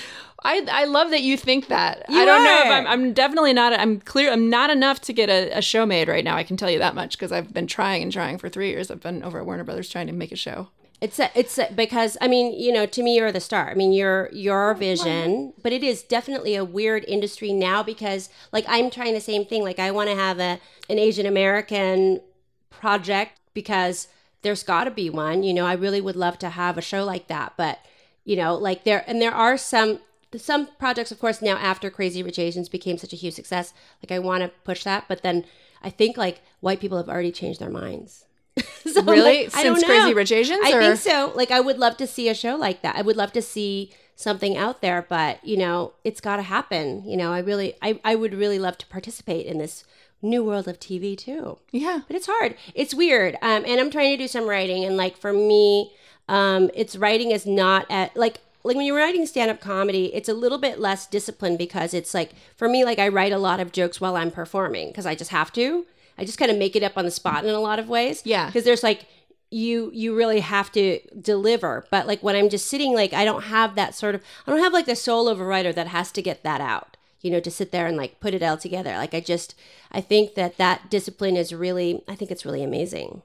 [0.43, 2.05] I I love that you think that.
[2.09, 2.71] You I don't know if.
[2.71, 3.73] I'm I'm definitely not.
[3.73, 4.31] I'm clear.
[4.31, 6.35] I'm not enough to get a, a show made right now.
[6.35, 8.89] I can tell you that much because I've been trying and trying for three years.
[8.89, 10.69] I've been over at Warner Brothers trying to make a show.
[11.01, 13.69] It's a, it's a, because I mean, you know, to me, you're the star.
[13.69, 18.65] I mean, you're your vision, but it is definitely a weird industry now because, like,
[18.67, 19.61] I'm trying the same thing.
[19.61, 22.21] Like, I want to have a an Asian American
[22.69, 24.07] project because
[24.41, 25.43] there's got to be one.
[25.43, 27.79] You know, I really would love to have a show like that, but
[28.23, 29.99] you know, like there and there are some
[30.37, 33.73] some projects, of course, now after Crazy Rich Asians became such a huge success.
[34.01, 35.45] Like, I want to push that, but then
[35.83, 38.25] I think like white people have already changed their minds.
[38.85, 39.45] So, Really?
[39.45, 40.13] like, I don't Since Crazy.
[40.13, 41.33] Rich Asians, I or- think so.
[41.35, 42.95] Like, I would love to see a show like that.
[42.95, 47.03] I would love to see something out there, but you know, it's got to happen.
[47.05, 49.83] You know, I really, I, I would really love to participate in this
[50.21, 51.57] new world of TV too.
[51.71, 52.01] Yeah.
[52.07, 52.55] But it's hard.
[52.73, 53.35] It's weird.
[53.41, 55.91] Um, and I'm trying to do some writing, and like for me,
[56.29, 60.29] um, it's writing is not at like like when you're writing stand up comedy, it's
[60.29, 63.59] a little bit less disciplined because it's like for me, like I write a lot
[63.59, 65.85] of jokes while I'm performing because I just have to.
[66.17, 68.21] I just kind of make it up on the spot in a lot of ways.
[68.25, 68.47] Yeah.
[68.47, 69.05] Because there's like
[69.51, 71.85] you you really have to deliver.
[71.91, 74.61] But like when I'm just sitting, like I don't have that sort of I don't
[74.61, 76.97] have like the soul of a writer that has to get that out.
[77.21, 78.91] You know, to sit there and like put it all together.
[78.97, 79.55] Like I just
[79.91, 83.21] I think that that discipline is really I think it's really amazing.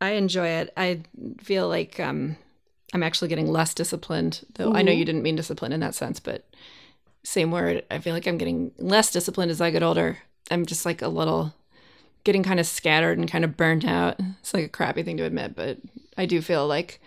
[0.00, 0.72] I enjoy it.
[0.76, 1.02] I
[1.40, 2.36] feel like um,
[2.92, 6.18] I'm actually getting less disciplined, though I know you didn't mean discipline in that sense,
[6.18, 6.44] but
[7.22, 7.84] same word.
[7.88, 10.18] I feel like I'm getting less disciplined as I get older.
[10.50, 11.54] I'm just like a little
[12.24, 14.16] getting kind of scattered and kind of burnt out.
[14.40, 15.78] It's like a crappy thing to admit, but
[16.16, 17.00] I do feel like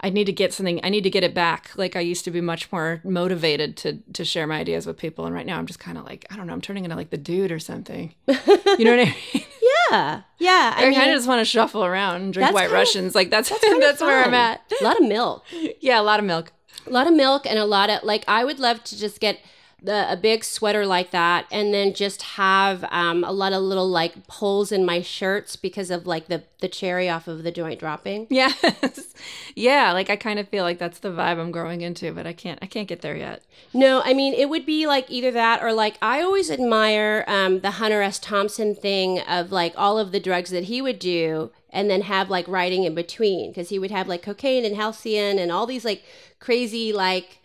[0.00, 0.78] I need to get something.
[0.84, 1.70] I need to get it back.
[1.76, 5.24] Like I used to be much more motivated to to share my ideas with people,
[5.26, 6.52] and right now I'm just kind of like I don't know.
[6.52, 8.14] I'm turning into like the dude or something.
[8.78, 9.44] You know what I mean?
[9.90, 10.22] Yeah.
[10.38, 10.74] Yeah.
[10.76, 13.14] I, kind of just want to shuffle around and drink White kind of- Russians.
[13.14, 14.60] like that's that's, of where I'm at.
[14.80, 15.44] A lot of milk.
[15.80, 16.52] Yeah, a lot of milk.
[16.86, 19.38] a lot of milk and a lot of like i would love to just get
[19.82, 23.88] the, a big sweater like that and then just have um, a lot of little
[23.88, 27.78] like holes in my shirts because of like the the cherry off of the joint
[27.78, 29.14] dropping Yes.
[29.54, 32.32] yeah, like I kind of feel like that's the vibe I'm growing into, but I
[32.32, 33.42] can't I can't get there yet.
[33.74, 37.60] no i mean it would be like either that or like i always admire um,
[37.60, 41.50] the hunter s thompson thing of like all of the drugs that he would do
[41.70, 45.38] and then have like writing in between because he would have like cocaine and halcion
[45.38, 46.02] and all these like
[46.40, 47.38] crazy like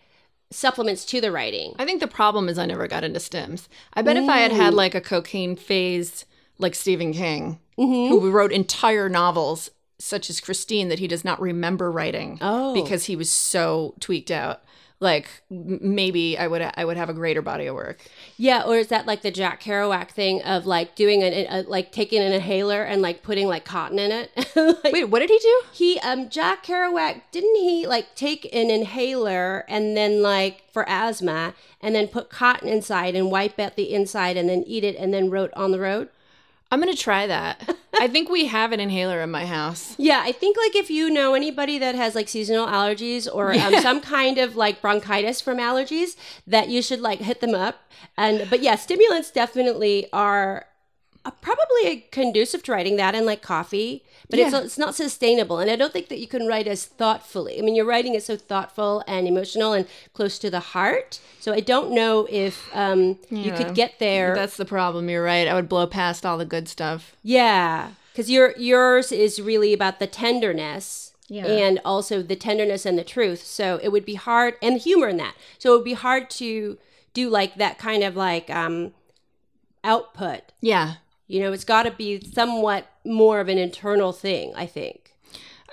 [0.52, 3.68] supplements to the writing I think the problem is I never got into stims.
[3.94, 6.24] I bet if I had had like a cocaine phase
[6.58, 8.08] like Stephen King, mm-hmm.
[8.08, 12.74] who wrote entire novels such as Christine that he does not remember writing Oh.
[12.74, 14.62] because he was so tweaked out.
[15.02, 18.06] Like maybe I would I would have a greater body of work.
[18.36, 21.90] Yeah, or is that like the Jack Kerouac thing of like doing an a, like
[21.90, 24.30] taking an inhaler and like putting like cotton in it?
[24.84, 25.62] Like, Wait, what did he do?
[25.72, 31.54] he um Jack Kerouac didn't he like take an inhaler and then like for asthma
[31.80, 35.12] and then put cotton inside and wipe out the inside and then eat it and
[35.12, 36.08] then wrote on the road?
[36.72, 37.76] I'm gonna try that.
[38.00, 39.94] I think we have an inhaler in my house.
[39.98, 43.74] Yeah, I think like if you know anybody that has like seasonal allergies or um,
[43.82, 47.76] some kind of like bronchitis from allergies, that you should like hit them up.
[48.16, 50.64] And but yeah, stimulants definitely are
[51.30, 54.62] probably conducive to writing that and like coffee, but it's Yeah.
[54.62, 55.58] it's not sustainable.
[55.58, 57.58] And I don't think that you can write as thoughtfully.
[57.58, 61.20] I mean, your writing is so thoughtful and emotional and close to the heart.
[61.40, 64.34] So I don't know if um, you could get there.
[64.34, 65.08] That's the problem.
[65.08, 65.46] You're right.
[65.46, 67.14] I would blow past all the good stuff.
[67.22, 71.10] Yeah, because your yours is really about the tenderness.
[71.28, 71.46] Yeah.
[71.46, 73.46] And also the tenderness and the truth.
[73.46, 75.34] So it would be hard and humor in that.
[75.58, 76.76] So it would be hard to
[77.14, 78.92] do like that kind of like um
[79.84, 80.42] output.
[80.60, 80.94] Yeah.
[81.32, 85.14] You know, it's got to be somewhat more of an internal thing, I think.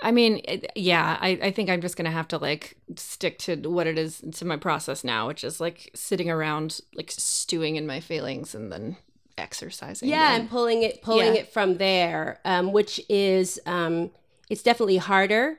[0.02, 3.38] I mean, it, yeah, I, I think I'm just going to have to like stick
[3.40, 7.76] to what it is to my process now, which is like sitting around, like stewing
[7.76, 8.96] in my feelings and then
[9.36, 10.08] exercising.
[10.08, 10.40] Yeah, them.
[10.42, 11.40] and pulling it pulling Yeah.
[11.40, 14.10] it from there, um, which is um,
[14.48, 15.58] it's definitely harder,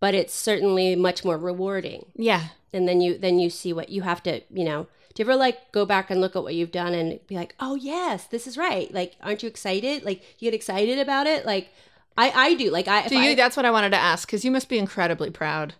[0.00, 2.06] but it's certainly much more rewarding.
[2.16, 2.44] yeah.
[2.72, 5.36] and then you then you see what you have to you know do you ever
[5.36, 8.46] like go back and look at what you've done and be like oh yes this
[8.46, 8.92] is right.
[8.92, 10.04] Like aren't you excited?
[10.04, 11.44] Like you get excited about it?
[11.46, 11.68] Like
[12.16, 12.70] i i do.
[12.70, 13.30] Like i Do you?
[13.30, 15.74] I- that's what I wanted to ask because you must be incredibly proud,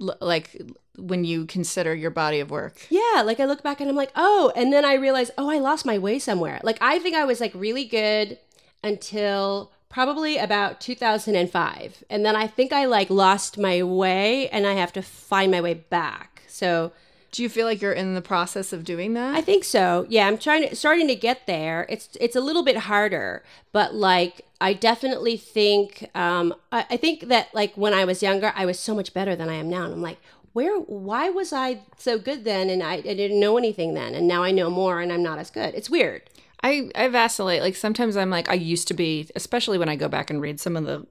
[0.00, 0.60] l- like
[0.98, 2.86] when you consider your body of work.
[2.88, 5.58] yeah like i look back and i'm like oh and then i realize oh i
[5.58, 6.58] lost my way somewhere.
[6.62, 8.38] Like i think i was like really good
[8.82, 14.72] until probably about 2005 and then i think i like lost my way and i
[14.74, 16.42] have to find my way back.
[16.48, 16.92] So
[17.36, 19.34] Do you feel like you're in the process of doing that?
[19.34, 20.06] I think so.
[20.08, 21.84] Yeah, I'm trying to starting to get there.
[21.90, 27.28] It's it's a little bit harder, but like I definitely think um I, I think
[27.28, 29.84] that like when I was younger, I was so much better than I am now.
[29.84, 30.16] And I'm like,
[30.54, 34.26] where why was I so good then and I, I didn't know anything then and
[34.26, 35.74] now I know more and I'm not as good.
[35.74, 36.22] It's weird.
[36.62, 37.60] I I vacillate.
[37.60, 40.58] Like sometimes I'm like I used to be, especially when I go back and read
[40.58, 41.06] some of the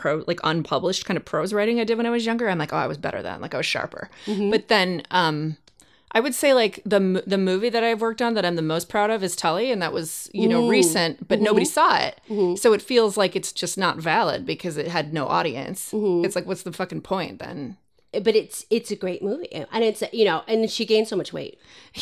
[0.00, 2.48] pro like unpublished kind of prose writing I did when I was younger.
[2.48, 3.40] I'm like, oh, I was better then.
[3.40, 4.10] Like I was sharper.
[4.26, 4.50] Mm-hmm.
[4.50, 5.56] But then um
[6.12, 8.88] I would say like the the movie that I've worked on that I'm the most
[8.88, 11.44] proud of is Tully, and that was you know recent, but mm-hmm.
[11.44, 12.56] nobody saw it, mm-hmm.
[12.56, 15.90] so it feels like it's just not valid because it had no audience.
[16.24, 17.76] It's like, what's the fucking point then?
[18.12, 19.52] But it's it's a great movie.
[19.52, 21.60] And it's you know, and she gained so much weight.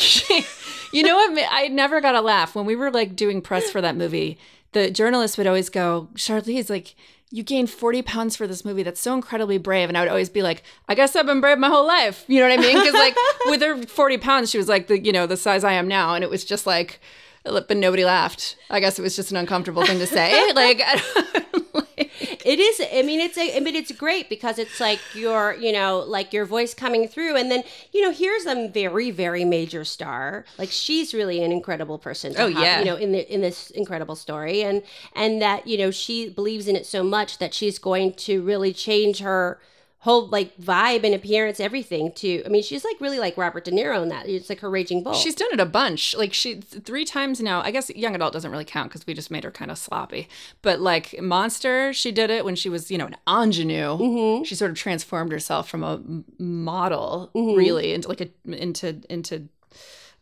[0.92, 1.46] you know what?
[1.50, 4.38] I never got a laugh when we were like doing press for that movie.
[4.72, 6.94] The journalist would always go, Charlize, like,
[7.30, 8.82] you gained 40 pounds for this movie.
[8.82, 9.88] That's so incredibly brave.
[9.88, 12.24] And I would always be like, I guess I've been brave my whole life.
[12.26, 12.78] You know what I mean?
[12.78, 13.14] Because, like,
[13.46, 16.14] with her 40 pounds, she was like the, you know, the size I am now.
[16.14, 17.00] And it was just like,
[17.44, 18.56] but nobody laughed.
[18.70, 20.32] I guess it was just an uncomfortable thing to say.
[20.54, 21.87] Like, I don't, like
[22.20, 22.80] It is.
[22.92, 23.56] I mean, it's a.
[23.56, 27.36] I mean, it's great because it's like your, you know, like your voice coming through,
[27.36, 30.44] and then you know, here's a very, very major star.
[30.58, 32.34] Like she's really an incredible person.
[32.34, 32.78] To Oh, have, yeah.
[32.80, 34.82] you know, in the in this incredible story, and
[35.14, 38.72] and that you know she believes in it so much that she's going to really
[38.72, 39.58] change her
[40.02, 42.12] whole like vibe and appearance, everything.
[42.12, 44.28] To I mean, she's like really like Robert De Niro in that.
[44.28, 45.12] It's like her raging bull.
[45.14, 46.14] She's done it a bunch.
[46.16, 47.62] Like she three times now.
[47.62, 50.28] I guess young adult doesn't really count because we just made her kind of sloppy.
[50.62, 54.44] But like Monster, she did it when she was you know an ingenue.
[54.44, 56.00] She sort of transformed herself from a
[56.40, 59.48] model really into like a into into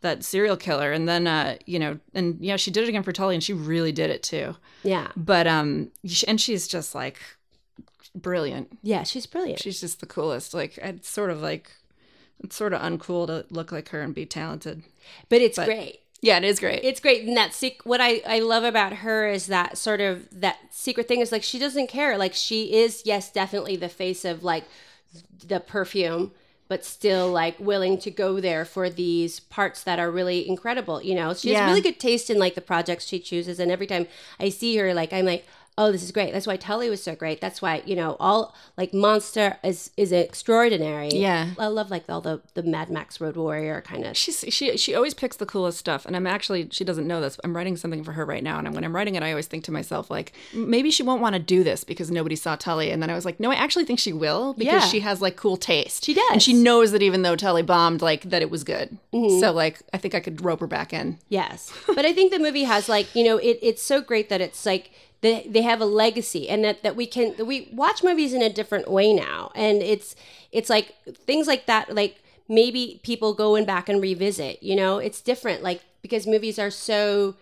[0.00, 0.92] that serial killer.
[0.92, 3.52] And then uh you know and yeah she did it again for Tully and she
[3.52, 4.56] really did it too.
[4.82, 5.90] yeah, But um
[6.26, 7.18] and she's just like
[8.16, 8.78] brilliant.
[8.82, 9.60] yeah, she's brilliant.
[9.60, 10.54] She's just the coolest.
[10.54, 11.70] Like it's sort of like
[12.42, 14.82] it's sort of uncool to look like her and be talented.
[15.28, 16.00] but it's but- great.
[16.22, 16.82] Yeah, it is great.
[16.82, 20.26] it's great and that sec- what I, I love about her is that sort of
[20.40, 24.24] that secret thing is like she doesn't care like she is yes definitely the face
[24.24, 24.64] of like
[25.46, 26.32] the perfume
[26.68, 31.14] but still like willing to go there for these parts that are really incredible you
[31.14, 34.06] know she has really good taste in like the projects she chooses and every time
[34.40, 35.46] i see her like i'm like
[35.78, 38.54] oh this is great that's why tully was so great that's why you know all
[38.76, 41.50] like monster is is extraordinary Yeah.
[41.58, 44.94] i love like all the the mad max road warrior kind of She's she she
[44.94, 47.38] always picks the coolest stuff, and I'm actually she doesn't know this.
[47.44, 49.64] I'm writing something for her right now, and when I'm writing it, I always think
[49.64, 53.02] to myself like maybe she won't want to do this because nobody saw Tully, and
[53.02, 54.88] then I was like, no, I actually think she will because Yeah.
[54.88, 56.04] she has like cool taste.
[56.04, 56.24] She does.
[56.32, 58.96] and she knows that even though Tully bombed, like that it was good.
[59.12, 59.40] Mm-hmm.
[59.40, 61.18] So like I think I could rope her back in.
[61.28, 64.40] Yes, but I think the movie has like you know it, it's so great that
[64.40, 64.90] it's like
[65.26, 68.50] they, they have a legacy and that, that we can we watch movies in a
[68.50, 69.50] different way now.
[69.54, 70.16] And it's
[70.52, 70.94] it's like
[71.26, 74.98] things like that like maybe people going back and revisit you know?
[74.98, 77.34] It's different like because movies are so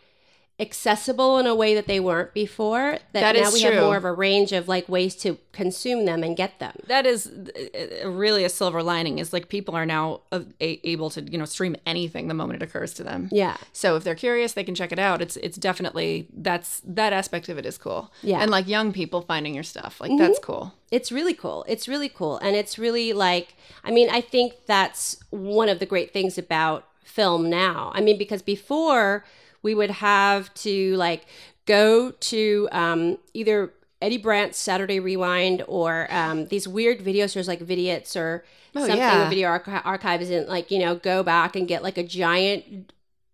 [0.61, 4.05] accessible in a way that they weren't before that, That now we have more of
[4.05, 8.45] a range of like ways to consume them and get them That is uh, really
[8.45, 9.19] a silver lining.
[9.19, 12.67] Is like people are now uh, able to you know stream anything the moment it
[12.67, 13.29] occurs to them.
[13.33, 15.21] yeah So if they're curious, they can check it out.
[15.21, 18.13] It's it's definitely that's that aspect of it is cool.
[18.23, 18.39] Yeah.
[18.41, 20.73] And like young people finding your stuff, like that's cool.
[20.93, 21.65] It's really cool.
[21.67, 22.37] It's really cool.
[22.39, 26.87] And it's really like, I mean, I think that's one of the great things about
[27.03, 27.91] film now.
[27.95, 29.25] I mean, because before
[29.65, 31.27] we would have to like
[31.67, 37.35] go to um, either Eddie Brandt's Saturday Rewind or um, these weird videos.
[37.35, 38.45] There's like Vidiots or
[38.77, 38.97] Oh, something.
[38.99, 39.29] yeah.
[39.29, 42.93] Video archi- archive isn't like you know go back and get like a giant,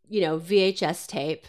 [0.09, 1.47] you know VHS tape,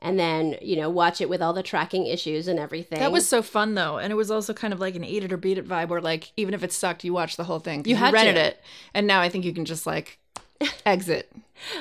[0.00, 2.98] and then you know watch it with all the tracking issues and everything.
[2.98, 5.32] That was so fun though, and it was also kind of like an eat it
[5.32, 7.84] or beat it vibe, where like even if it sucked, you watched the whole thing.
[7.84, 8.40] You had rented to.
[8.46, 8.60] it,
[8.94, 10.18] and now I think you can just like
[10.86, 11.30] exit.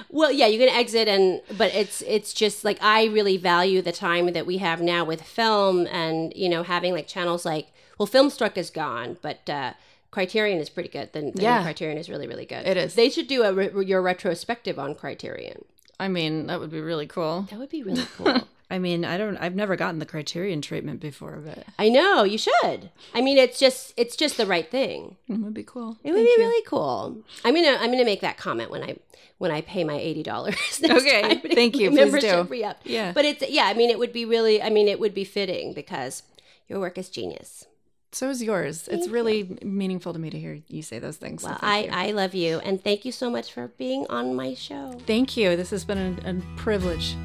[0.10, 3.92] Well, yeah, you can exit and but it's it's just like I really value the
[3.92, 7.68] time that we have now with film and you know having like channels like
[7.98, 9.74] well Filmstruck is gone, but uh
[10.12, 11.12] Criterion is pretty good.
[11.12, 11.62] Then Yeah.
[11.64, 12.66] Criterion is really really good.
[12.66, 12.96] It is.
[12.96, 15.66] They should do a re- your retrospective on Criterion.
[16.00, 17.48] I mean, that would be really cool.
[17.50, 18.48] That would be really cool.
[18.76, 19.38] I mean, I don't.
[19.38, 22.92] I've never gotten the Criterion treatment before, but I know you should.
[23.14, 25.16] I mean, it's just it's just the right thing.
[25.30, 25.98] it would be cool.
[26.04, 27.24] It would be really cool.
[27.46, 28.98] I'm gonna I'm gonna make that comment when I
[29.38, 30.58] when I pay my eighty dollars.
[30.84, 31.90] Okay, thank you.
[31.90, 32.52] Membership do.
[32.52, 32.82] re-up.
[32.84, 33.14] Yeah.
[33.14, 33.64] but it's yeah.
[33.64, 34.62] I mean, it would be really.
[34.62, 36.24] I mean, it would be fitting because
[36.68, 37.66] your work is genius.
[38.12, 38.90] So is yours.
[38.90, 41.44] It's really meaningful to me to hear you say those things.
[41.44, 42.10] Well, thank I you.
[42.10, 44.98] I love you and thank you so much for being on my show.
[45.06, 45.56] thank you.
[45.56, 47.16] This has been a, a privilege.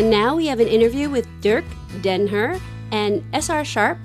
[0.00, 1.66] And now we have an interview with Durk
[2.00, 2.58] Dehner
[2.90, 3.98] and SR Sharp.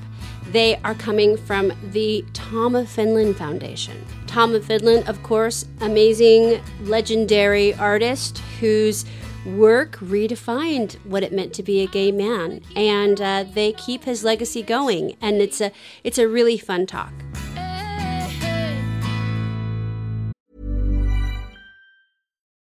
[0.52, 4.06] They are coming from the Tom of Finland Foundation.
[4.28, 9.06] Tom of Finland, of course, amazing, legendary artist whose
[9.46, 14.22] work redefined what it meant to be a gay man, and uh, they keep his
[14.22, 15.16] legacy going.
[15.22, 15.72] And it's a
[16.04, 17.14] it's a really fun talk.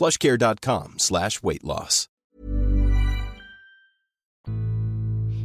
[0.00, 2.08] plushcare.com slash weight loss.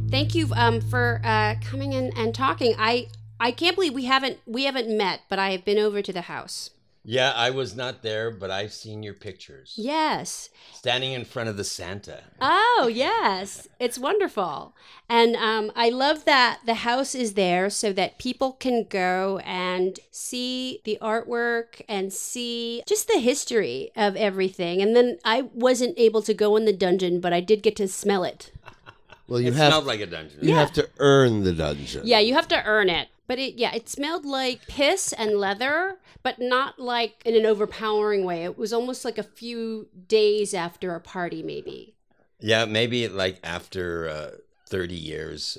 [0.08, 2.74] Thank you um, for uh, coming in and talking.
[2.78, 6.12] I I can't believe we haven't we haven't met, but I have been over to
[6.12, 6.70] the house.
[7.08, 9.74] Yeah, I was not there, but I've seen your pictures.
[9.76, 10.50] Yes.
[10.72, 12.24] Standing in front of the Santa.
[12.40, 14.74] Oh yes, it's wonderful,
[15.08, 20.00] and um, I love that the house is there so that people can go and
[20.10, 24.82] see the artwork and see just the history of everything.
[24.82, 27.86] And then I wasn't able to go in the dungeon, but I did get to
[27.86, 28.50] smell it.
[29.28, 30.38] Well, you it have smelled like a dungeon.
[30.42, 32.02] you have to earn the dungeon.
[32.04, 33.08] Yeah, you have to earn it.
[33.26, 38.24] But it yeah, it smelled like piss and leather, but not like in an overpowering
[38.24, 38.44] way.
[38.44, 41.94] It was almost like a few days after a party maybe.
[42.38, 44.30] Yeah, maybe like after uh,
[44.68, 45.58] 30 years.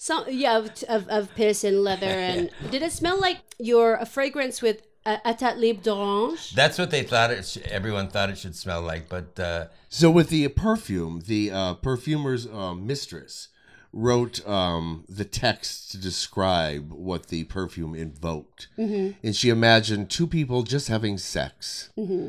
[0.00, 4.06] So yeah, of, of, of piss and leather and did it smell like your a
[4.06, 6.52] fragrance with a Etat Libre d'Orange?
[6.54, 7.44] That's what they thought it.
[7.44, 11.74] Sh- everyone thought it should smell like, but uh, So with the perfume, the uh,
[11.74, 13.48] perfumer's um, mistress
[13.92, 19.12] wrote um, the text to describe what the perfume invoked, mm-hmm.
[19.22, 22.28] and she imagined two people just having sex, mm-hmm.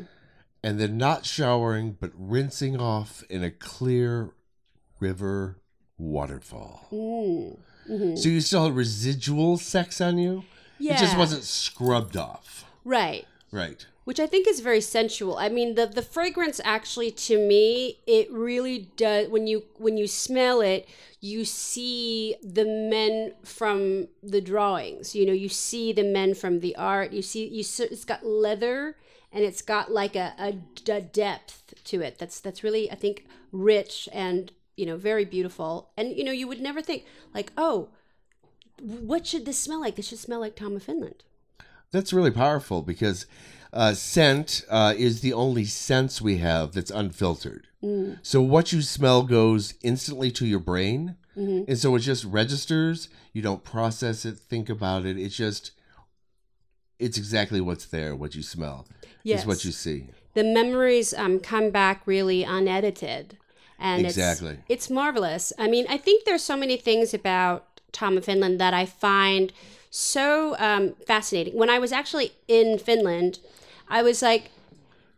[0.62, 4.30] and then not showering but rinsing off in a clear
[5.00, 5.58] river
[5.98, 6.86] waterfall.
[6.90, 8.16] Mm-hmm.
[8.16, 10.44] So you still had residual sex on you.
[10.78, 12.64] It just wasn't scrubbed off.
[12.84, 13.26] Right.
[13.52, 13.86] Right.
[14.10, 15.36] Which I think is very sensual.
[15.38, 19.28] I mean, the the fragrance actually, to me, it really does.
[19.28, 20.88] When you when you smell it,
[21.20, 25.14] you see the men from the drawings.
[25.14, 27.12] You know, you see the men from the art.
[27.12, 28.96] You see, you it's got leather
[29.30, 30.58] and it's got like a, a,
[30.90, 32.18] a depth to it.
[32.18, 35.90] That's that's really, I think, rich and you know very beautiful.
[35.96, 37.90] And you know, you would never think like, oh,
[38.80, 39.94] what should this smell like?
[39.94, 41.22] This should smell like Tom of Finland.
[41.92, 43.26] That's really powerful because
[43.72, 47.66] uh, scent uh, is the only sense we have that's unfiltered.
[48.22, 53.08] So what you smell goes instantly to your brain, and so it just registers.
[53.32, 55.16] You don't process it, think about it.
[55.18, 55.70] It's just,
[56.98, 58.14] it's exactly what's there.
[58.14, 58.86] What you smell
[59.24, 60.08] is what you see.
[60.34, 63.36] the memories um, come back really unedited
[63.78, 64.52] and Exactly.
[64.68, 68.60] it's, it's marvelous i mean i think there's so many things about tom of finland
[68.60, 69.52] that i find
[69.90, 73.38] so um, fascinating when i was actually in finland
[73.90, 74.50] i was like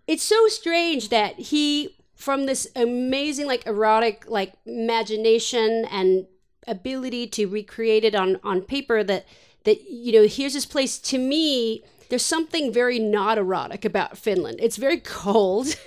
[0.06, 6.26] it's so strange that he from this amazing like erotic like imagination and
[6.66, 9.26] ability to recreate it on on paper that
[9.64, 14.58] that you know here's this place to me there's something very not erotic about finland
[14.60, 15.74] it's very cold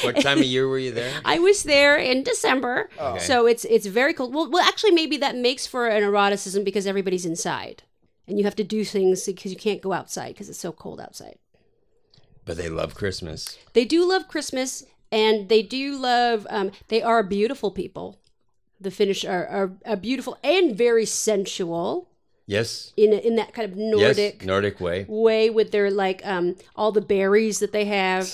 [0.00, 1.12] What time of year were you there?
[1.24, 3.12] I was there in December, oh.
[3.12, 3.18] Okay.
[3.24, 4.34] so it's it's very cold.
[4.34, 7.82] Well, well, actually, maybe that makes for an eroticism because everybody's inside,
[8.26, 10.98] and you have to do things because you can't go outside because it's so cold
[10.98, 11.36] outside.
[12.44, 13.58] But they love Christmas.
[13.72, 16.46] They do love Christmas, and they do love.
[16.50, 18.18] Um, they are beautiful people.
[18.80, 22.08] The Finnish are, are, are beautiful and very sensual
[22.46, 22.92] Yes.
[22.96, 24.44] in in that kind of Nordic Yes.
[24.46, 25.04] Nordic way.
[25.08, 28.28] way with their like um all the berries that they have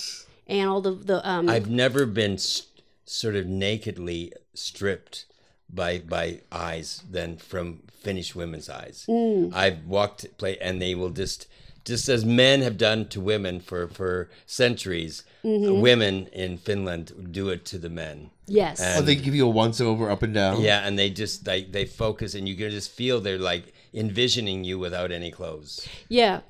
[0.46, 2.66] and all the the um I've never been s
[3.04, 5.26] sort of nakedly stripped
[5.68, 9.04] by by eyes than from Finnish women's eyes.
[9.06, 9.52] Mm.
[9.54, 11.46] I've walked play and they will just
[11.88, 15.80] just as men have done to women for for centuries, Mhm.
[15.80, 18.30] women in Finland do it to the men.
[18.46, 18.80] Yes.
[18.96, 20.62] Oh, they give you a once over up and down.
[20.62, 24.64] Yeah, and they just like they focus and you can just feel they're like envisioning
[24.64, 25.86] you without any clothes.
[26.08, 26.40] yeah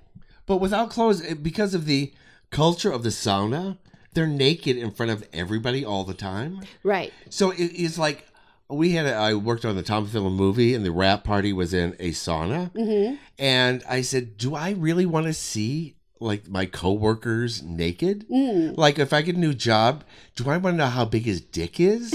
[0.47, 2.13] But without clothes, because of the
[2.51, 3.77] culture of the sauna,
[4.15, 6.61] they're naked in front of everybody all the time.
[6.83, 8.25] right So it is like
[8.71, 9.07] we had.
[9.07, 12.11] A, I worked on the Tom Film movie, and the rap party was in a
[12.11, 12.71] sauna.
[12.73, 13.15] mm-hmm.
[13.39, 18.27] And I said, "Do I really want to see like my coworkers naked?
[18.29, 18.77] Mm.
[18.77, 20.03] Like if I get a new job,
[20.37, 22.13] do I want to know how big his dick is?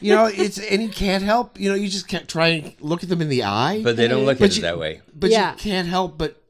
[0.00, 1.60] you know, it's and you can't help.
[1.60, 3.82] You know, you just can't try and look at them in the eye.
[3.84, 5.02] But they don't look But at you- it that way.
[5.14, 5.52] But Yeah.
[5.52, 6.40] you can't help but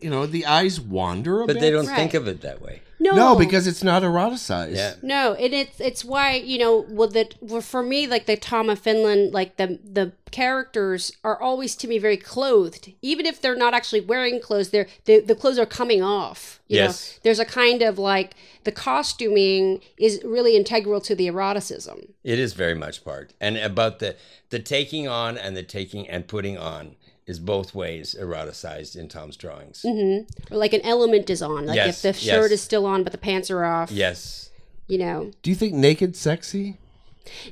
[0.00, 1.60] you know the eyes wander a But bit.
[1.60, 1.96] they don't Right.
[1.96, 2.82] think of it that way.
[3.04, 4.76] No No, because it's not eroticized.
[4.82, 4.94] Yeah.
[5.16, 8.66] no and it's it's why you know well that well, for me like the Tom
[8.74, 13.60] of Finland like the the characters are always to me very clothed even if they're
[13.66, 16.90] not actually wearing clothes they're the, the clothes are coming off you Yes.
[16.92, 18.30] know there's a kind of like
[18.64, 23.26] the costuming is really integral to the eroticism It is very much part.
[23.40, 24.16] And about the
[24.50, 26.96] the taking on and the taking and putting on
[27.26, 29.82] is both ways eroticized in Tom's drawings.
[29.86, 30.18] hmm
[30.50, 32.52] or like an element is on like Yes, if the shirt yes.
[32.52, 34.50] is still on but the pants are off Yes.
[34.88, 36.78] you know Do you think naked sexy?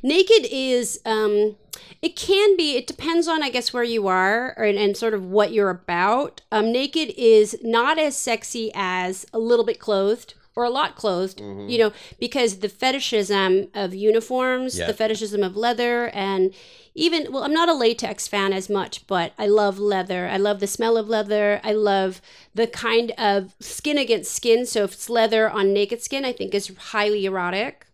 [0.02, 1.54] naked is um
[2.02, 5.24] it can be it depends on i guess where you are and, and sort of
[5.24, 10.64] what you're about um naked is not as sexy as a little bit clothed or
[10.64, 11.68] a lot clothed mm-hmm.
[11.68, 14.86] you know because the fetishism of uniforms Yeah.
[14.86, 16.54] the fetishism of leather and
[16.94, 20.22] even well i'm not a latex fan as much but i love leather.
[20.28, 21.60] I love the smell of leather.
[21.70, 22.20] I love
[22.54, 24.66] the kind of skin against skin.
[24.66, 27.86] So if it's leather on naked skin i think is highly erotic.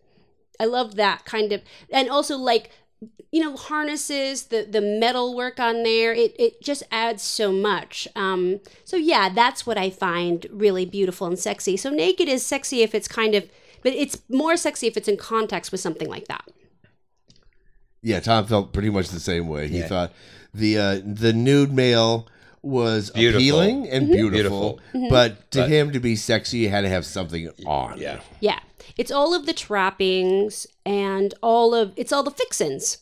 [0.59, 1.61] I love that kind of,
[1.91, 2.71] and also like,
[3.31, 6.13] you know, harnesses, the the metal work on there.
[6.13, 8.07] It it just adds so much.
[8.15, 11.77] Um, so yeah, that's what I find really beautiful and sexy.
[11.77, 13.49] So naked is sexy if it's kind of,
[13.83, 16.45] but it's more sexy if it's in context with something like that.
[18.01, 19.67] Yeah, Tom felt pretty much the same way.
[19.67, 19.87] He Yeah.
[19.87, 20.13] thought
[20.53, 22.27] the uh, the nude male
[22.61, 23.39] was Beautiful.
[23.39, 25.09] appealing and beautiful, Beautiful.
[25.09, 27.99] but to But- him to be sexy, you had to have something on.
[27.99, 28.19] Yeah.
[28.39, 28.59] Yeah,
[28.97, 32.99] it's all of the trappings and all of it's all the fixins.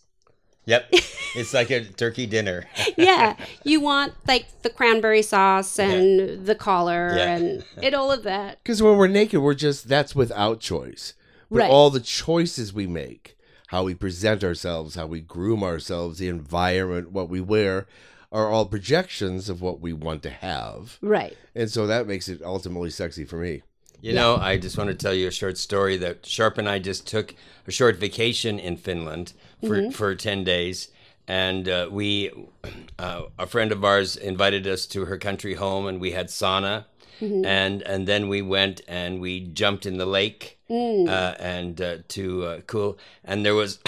[0.67, 0.87] Yep.
[1.35, 2.65] it's like a turkey dinner.
[2.97, 7.35] yeah, you want like the cranberry sauce and the collar Yeah.
[7.35, 8.59] and it all of that.
[8.63, 11.13] Because when we're naked, we're just that's without choice.
[11.51, 11.69] But Right.
[11.69, 17.11] all the choices we make, how we present ourselves, how we groom ourselves, the environment,
[17.11, 17.85] what we wear,
[18.31, 20.97] are all projections of what we want to have.
[21.01, 21.37] Right.
[21.53, 23.61] And so that makes it ultimately sexy for me.
[24.05, 26.77] You know, I just want to tell you a short story that Sharp and I
[26.77, 27.33] just took
[27.65, 29.33] a short vacation in Finland
[29.65, 30.89] for, for 10 days.
[31.27, 32.29] And uh, we,
[32.99, 36.85] uh, a friend of ours invited us to her country home and we had sauna.
[37.19, 42.45] And, and then we went and we jumped in the lake uh, and uh, to
[42.45, 42.99] uh, cool.
[43.23, 43.79] And there was,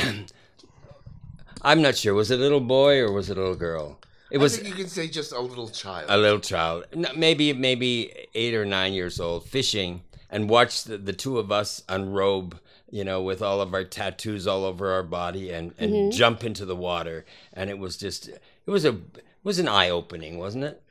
[1.61, 3.99] I'm not sure, was it a little boy or was it a little girl?
[4.29, 6.07] It was you can say just a little child.
[6.09, 11.13] a little child, maybe maybe eight or nine years old, fishing, and watch the, the
[11.13, 12.59] two of us unrobe,
[12.89, 16.65] you know, with all of our tattoos all over our body, and and jump into
[16.65, 20.63] the water, and it was just it was a it was an eye opening, wasn't
[20.63, 20.81] it?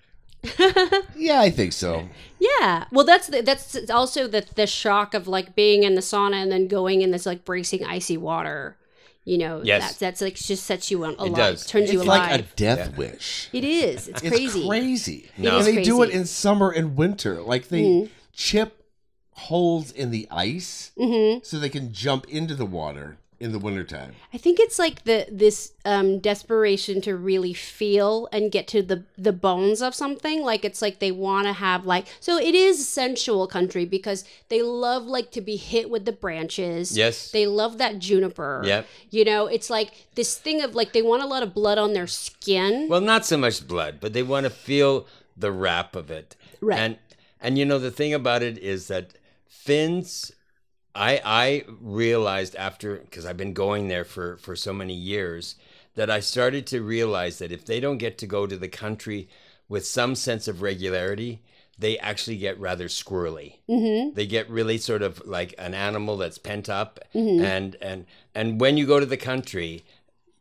[1.16, 2.08] yeah, I think so.
[2.38, 2.84] Yeah.
[2.92, 6.52] Well, that's the, that's also the the shock of like being in the sauna and
[6.52, 8.76] then going in this like bracing icy water.
[9.24, 9.82] You know, Yes.
[9.82, 11.66] that's that's like just sets you on alive, does.
[11.66, 12.30] turns you It's alive.
[12.30, 13.48] like a death wish.
[13.52, 14.06] it is.
[14.06, 14.36] It's crazy.
[14.44, 14.68] It's crazy.
[14.68, 15.30] crazy.
[15.36, 15.58] No.
[15.58, 17.42] And is they do it in summer and winter.
[17.42, 18.12] Like they Mm-hmm.
[18.32, 18.84] chip
[19.36, 24.14] holes in the ice hmm so they can jump into the water in the wintertime.
[24.32, 29.04] I think it's like the this um desperation to really feel and get to the
[29.18, 30.42] the bones of something.
[30.42, 34.24] Like it's like they want to have like so it is a sensual country because
[34.48, 36.96] they love like to be hit with the branches.
[36.96, 37.30] Yes.
[37.30, 38.62] They love that juniper.
[38.64, 38.86] Yep.
[39.10, 41.92] You know, it's like this thing of like they want a lot of blood on
[41.92, 42.88] their skin.
[42.88, 45.06] Well, not so much blood, but they want to feel
[45.36, 46.36] the wrap of it.
[46.62, 46.78] Right.
[46.78, 46.98] And
[47.38, 49.12] and you know the thing about it is that
[49.64, 50.32] Finns
[50.94, 55.56] I I realized after because I've been going there for for so many years
[55.94, 59.28] that I started to realize that if they don't get to go to the country
[59.68, 61.42] with some sense of regularity,
[61.78, 63.56] they actually get rather squirrely.
[63.68, 64.14] Mm-hmm.
[64.14, 67.00] They get really sort of like an animal that's pent up,
[67.44, 69.84] and and and when you go to the country,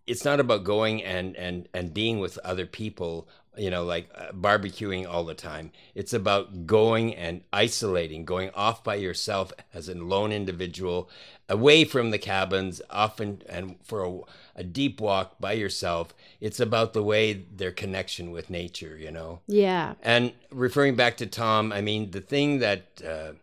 [0.07, 3.27] it's not about going and and and being with other people
[3.57, 5.71] you know like uh, barbecuing all the time.
[5.93, 11.09] It's about going and isolating going off by yourself as a lone individual
[11.47, 14.19] away from the cabins often and for a,
[14.55, 16.13] a deep walk by yourself.
[16.41, 19.41] It's about the way their connection with nature you know?
[19.47, 19.93] Yeah.
[20.01, 23.33] and referring back to Tom, I mean, the thing that uh,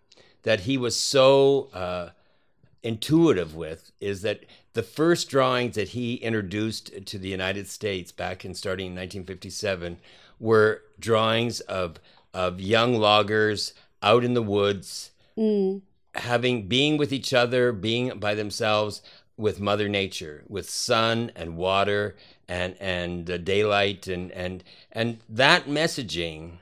[0.43, 2.11] that he was so uh,
[2.83, 4.45] intuitive with is that
[4.75, 9.99] the first drawings that he introduced to the United States back in starting in 1957
[10.41, 11.99] were drawings of
[12.35, 15.11] of young loggers out in the woods,
[16.15, 19.03] having being with each other, being by themselves
[19.37, 22.17] with Mother Nature, with sun and water
[22.49, 26.53] and and uh, daylight and and and that messaging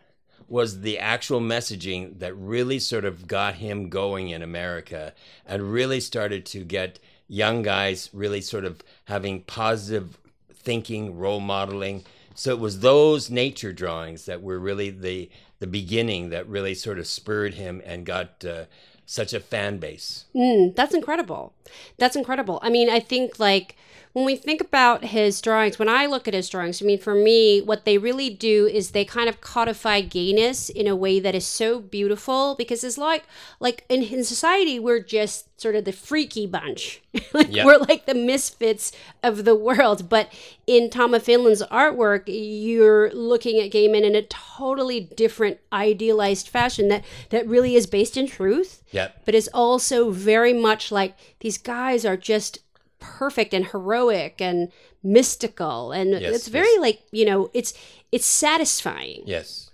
[0.48, 5.14] was the actual messaging that really sort of got him going in America
[5.46, 6.98] and really started to get
[7.30, 10.18] young guys really sort of having positive
[10.52, 12.04] thinking, role modeling.
[12.34, 16.98] So it was those nature drawings that were really the the beginning that really sort
[16.98, 18.64] of spurred him and got uh,
[19.04, 20.24] such a fan base.
[20.34, 21.52] Mm, that's incredible.
[21.98, 22.58] That's incredible.
[22.62, 23.76] I mean, I think like
[24.12, 27.14] when we think about his drawings, when I look at his drawings, I mean, for
[27.14, 31.34] me, what they really do is they kind of codify gayness in a way that
[31.34, 33.24] is so beautiful because it's like,
[33.61, 37.02] like in, in society, we're just sort of the freaky bunch.
[37.32, 37.64] like Yeah.
[37.64, 38.90] We're like the misfits
[39.22, 40.08] of the world.
[40.08, 40.32] But
[40.66, 46.48] in Tom of Finland's artwork, you're looking at gay men in a totally different, idealized
[46.48, 49.22] fashion that, that really is based in truth Yep.
[49.24, 52.58] but is also very much like these guys are just
[53.01, 54.70] perfect and heroic and
[55.03, 56.80] mystical and Yes, it's very yes.
[56.80, 57.74] like you know it's
[58.12, 59.66] it's satisfying Yes.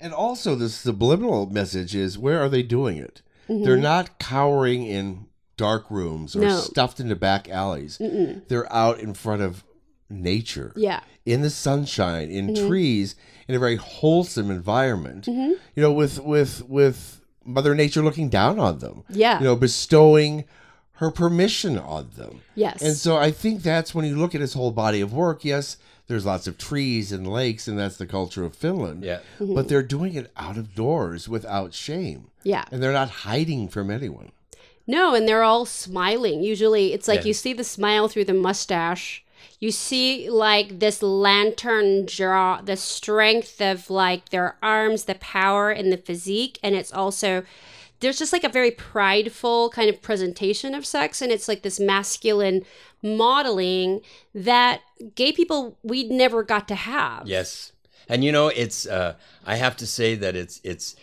[0.00, 3.22] And also, the subliminal message is where are they doing it?
[3.48, 3.62] Mm-hmm.
[3.62, 5.26] They're not cowering in
[5.56, 6.58] dark rooms or No.
[6.58, 7.98] stuffed into back alleys.
[8.48, 9.62] They're out in front of
[10.10, 12.66] nature, yeah in the sunshine, in mm-hmm.
[12.66, 13.14] trees,
[13.48, 15.26] in a very wholesome environment.
[15.26, 15.52] Mm-hmm.
[15.74, 19.04] You know, with with with Mother Nature looking down on them.
[19.08, 19.38] Yeah.
[19.38, 20.44] You know, bestowing
[21.02, 22.40] her permission on them.
[22.54, 25.44] yes And so I think that's when you look at his whole body of work,
[25.44, 25.76] yes,
[26.08, 29.04] there's lots of trees and lakes, and that's the culture of Finland.
[29.04, 29.20] Yeah.
[29.38, 29.66] But mm-hmm.
[29.68, 32.28] they're doing it out of doors without shame.
[32.44, 34.30] yeah And they're not hiding from anyone.
[34.86, 37.28] no and they're all smiling usually it's like Yeah.
[37.30, 39.22] you see the smile through the mustache
[39.60, 45.92] you see like this lantern jaw the strength of like their arms the power and
[45.92, 47.30] the physique and it's also
[48.02, 51.80] there's just like a very prideful kind of presentation of sex and it's like this
[51.80, 52.64] masculine
[53.02, 54.00] modeling
[54.34, 54.82] that
[55.14, 57.72] gay people we never got to have Yes,
[58.08, 58.86] and you know it's.
[58.86, 59.14] Uh,
[59.46, 60.96] I have to say that it's it's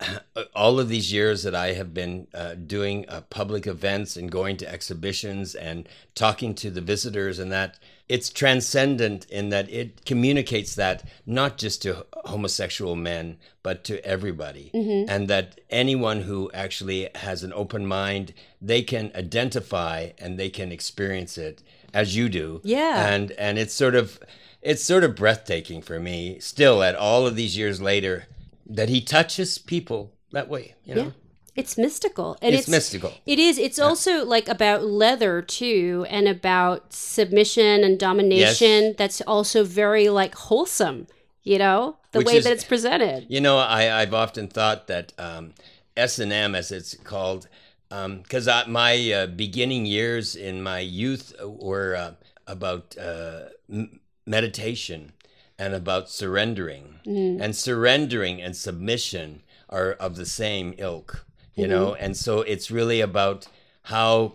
[0.54, 4.56] all of these years that I have been uh, doing uh, public events and going
[4.58, 7.78] to exhibitions and talking to the visitors and that
[8.12, 14.70] it's transcendent in that it communicates that not just to homosexual men but to everybody
[14.74, 15.08] mm-hmm.
[15.12, 20.70] and that anyone who actually has an open mind they can identify and they can
[20.70, 21.62] experience it
[21.94, 23.08] as you do Yeah.
[23.14, 24.18] and and it's sort of
[24.60, 28.26] it's sort of breathtaking for me still at all of these years later
[28.66, 31.10] that he touches people that way you know Yeah.
[31.54, 32.38] It's mystical.
[32.40, 33.12] And It's mystical.
[33.26, 33.58] It is.
[33.58, 40.34] It's also like about leather too and about submission and domination that's also very like
[40.34, 41.08] wholesome,
[41.42, 41.96] you know?
[42.12, 43.26] The Which way is- that it's presented.
[43.28, 45.52] You know, I, I've often thought that um,
[45.96, 47.48] S and M, as it's called,
[47.90, 52.12] because I my uh, beginning years in my youth were uh,
[52.46, 55.12] about uh, m- meditation
[55.58, 61.26] and about surrendering, and surrendering and submission are of the same ilk.
[61.54, 63.46] You know, and so it's really about
[63.82, 64.34] how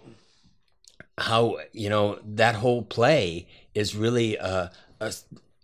[1.17, 4.67] how you know that whole play is really uh,
[4.99, 5.13] a,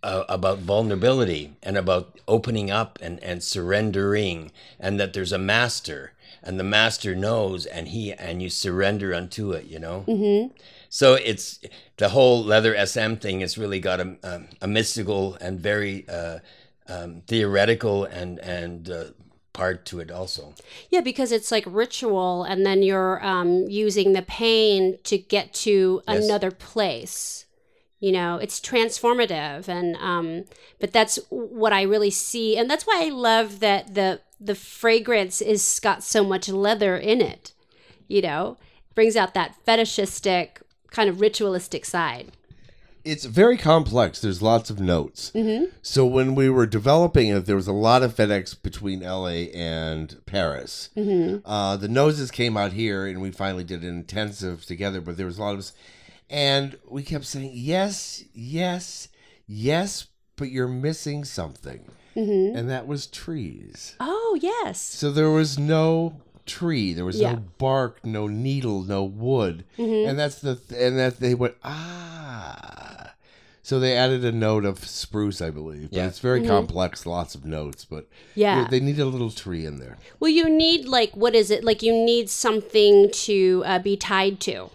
[0.02, 6.12] uh, about vulnerability and about opening up and, and surrendering and that there's a master
[6.42, 10.52] and the master knows and he and you surrender unto it you know mm-hmm.
[10.88, 11.60] so it's
[11.96, 16.38] the whole leather sm thing has really got a, a, a mystical and very uh,
[16.86, 19.04] um, theoretical and and uh,
[19.54, 20.52] part to it also
[20.90, 26.02] Yeah, because it's like ritual and then you're um, using the pain to get to
[26.06, 26.24] Yes.
[26.24, 27.46] another place.
[28.00, 30.44] You know, it's transformative and um
[30.80, 35.40] but that's what I really see and that's why I love that the the fragrance
[35.40, 37.52] is got so much leather in it.
[38.08, 38.58] you know,
[38.94, 42.26] brings out that fetishistic kind of ritualistic side.
[43.04, 44.20] It's very complex.
[44.20, 45.30] There's lots of notes.
[45.34, 45.66] Mm-hmm.
[45.82, 50.20] So when we were developing it, there was a lot of FedEx between LA and
[50.26, 50.88] Paris.
[50.96, 51.46] Mm-hmm.
[51.46, 55.00] Uh, the noses came out here, and we finally did an intensive together.
[55.02, 55.70] But there was a lot of
[56.30, 59.08] and we kept saying yes, yes,
[59.46, 61.84] yes, but you're missing something,
[62.16, 62.56] Mm-hmm.
[62.56, 63.96] and that was trees.
[63.98, 64.80] Oh, yes.
[64.80, 66.14] So there was no
[66.46, 67.32] tree, there was Yeah.
[67.32, 70.08] no bark, no needle, no wood, Mhm.
[70.08, 73.12] and that's the and that they went ah.
[73.62, 76.06] So they added a note of spruce, I believe, but Yeah.
[76.08, 76.48] it's very Mhm.
[76.48, 78.64] complex, lots of notes, but Yeah.
[78.68, 79.96] they, they need a little tree in there.
[80.20, 81.64] Well, you need like what is it?
[81.64, 84.68] Like you need something to uh, be tied to,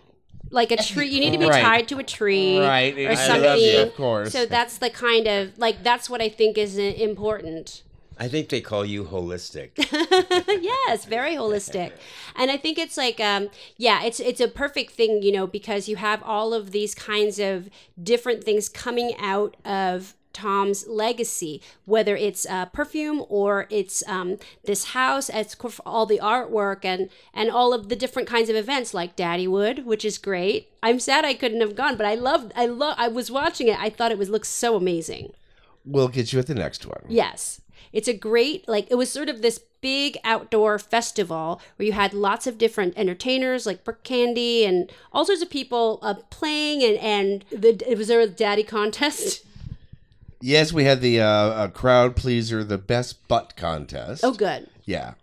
[0.50, 1.08] like a tree.
[1.08, 1.62] You need to be Right.
[1.64, 2.98] tied to a tree, Right.
[2.98, 3.44] or I something.
[3.44, 4.32] love you, of course.
[4.32, 7.84] So that's the kind of like that's what I think is important.
[8.20, 9.72] I think they call you holistic.
[10.62, 11.94] yes, very holistic.
[12.36, 15.90] And I think it's like um yeah, it's it's a perfect thing, you know, because
[15.90, 17.70] you have all of these kinds of
[18.02, 24.86] different things coming out of Tom's legacy, whether it's uh, perfume or it's um, this
[24.86, 25.56] house, it's
[25.86, 30.06] all the artwork and and all of the different kinds of events like Daddywood, which
[30.06, 30.72] is great.
[30.82, 33.80] I'm sad I couldn't have gone, but I loved, I love, I was watching it.
[33.80, 35.34] I thought it was looked so amazing.
[35.86, 37.04] We'll get you at the next one.
[37.08, 37.62] Yes.
[37.94, 42.14] It's a great, like, it was sort of this big outdoor festival where you had
[42.14, 46.84] lots of different entertainers like Brooke Candy and all sorts of people uh, playing.
[46.84, 49.46] And, and the, it was there a daddy contest.
[50.42, 54.24] Yes, we had the uh, a crowd pleaser, the best butt contest.
[54.24, 54.70] Oh, good.
[54.86, 55.16] Yeah.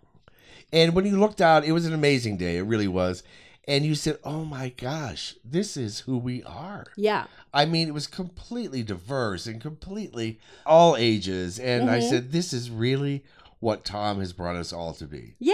[0.71, 2.57] And when you looked out, it was an amazing day.
[2.57, 3.23] It really was.
[3.67, 6.85] And you said, oh my gosh, this is who we are.
[6.95, 7.25] Yeah.
[7.53, 11.59] I mean, it was completely diverse and completely all ages.
[11.59, 12.09] And I Mhm.
[12.09, 13.23] said, this is really
[13.59, 15.35] what Tom has brought us all to be.
[15.39, 15.53] Yeah.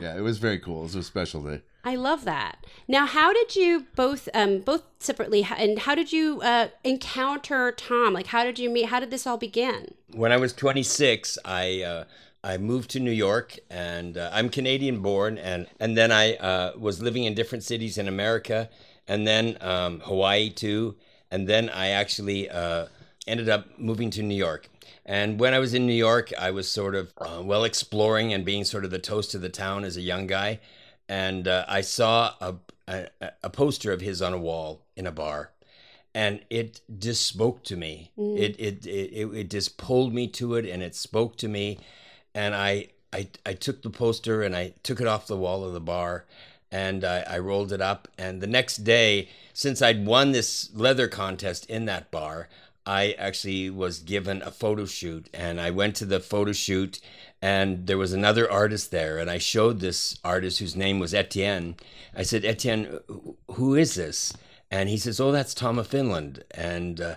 [0.00, 0.80] Yeah, it was very cool.
[0.80, 1.60] It was a special day.
[1.84, 2.64] I love that.
[2.88, 8.14] Now, how did you both, um, both separately, and how did you uh, encounter Tom?
[8.14, 8.86] Like, how did you meet?
[8.86, 9.94] How did this all begin?
[10.14, 12.04] when I was 26, I uh,
[12.44, 16.72] I moved to New York, and uh, I'm Canadian born, and and then I uh,
[16.78, 18.68] was living in different cities in America,
[19.08, 20.96] and then um, Hawaii too,
[21.30, 22.86] and then I actually uh,
[23.26, 24.68] ended up moving to New York.
[25.06, 28.44] And when I was in New York, I was sort of uh, well exploring and
[28.44, 30.60] being sort of the toast of the town as a young guy,
[31.08, 33.08] and uh, I saw a, a
[33.42, 35.50] a poster of his on a wall in a bar
[36.14, 38.12] and it just spoke to me.
[38.16, 38.38] Mm.
[38.38, 41.80] It, it it it it just pulled me to it, and it spoke to me,
[42.34, 45.72] and I I I took the poster and I took it off the wall of
[45.72, 46.24] the bar,
[46.70, 48.08] and I, I rolled it up.
[48.18, 52.48] And the next day, since I'd won this leather contest in that bar,
[52.86, 57.00] I actually was given a photo shoot, and I went to the photo shoot,
[57.40, 61.76] and there was another artist there, and I showed this artist whose name was Etienne.
[62.16, 62.98] I said, Etienne,
[63.52, 64.32] who- is this?
[64.70, 67.14] And he says, "Oh, that's Tom of Finland." And uh,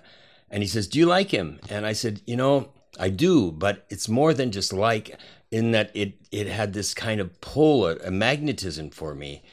[0.52, 2.70] and he says, "Do you like him?" And I said, "You know,
[3.00, 5.18] I do, but it's more than just like.
[5.50, 9.44] In that it it had this kind of pull, a, a magnetism for me,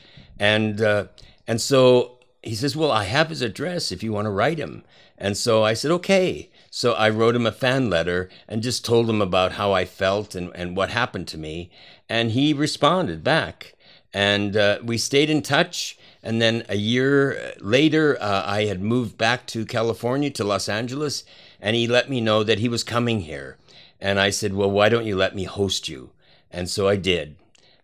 [0.40, 1.06] and uh,
[1.46, 4.82] and so he says, "Well, I have his address if you want to write him."
[5.16, 9.08] And so I said, "Okay." So I wrote him a fan letter and just told
[9.08, 11.70] him about how I felt and, and what happened to me,
[12.08, 13.74] and he responded back
[14.14, 15.98] and uh, we stayed in touch.
[16.22, 21.24] And then a year later, uh, I had moved back to California to Los Angeles,
[21.64, 23.56] and he let me know that he was coming here.
[23.98, 26.10] And I said, "Well, why don't you let me host you?"
[26.50, 27.36] And so I did,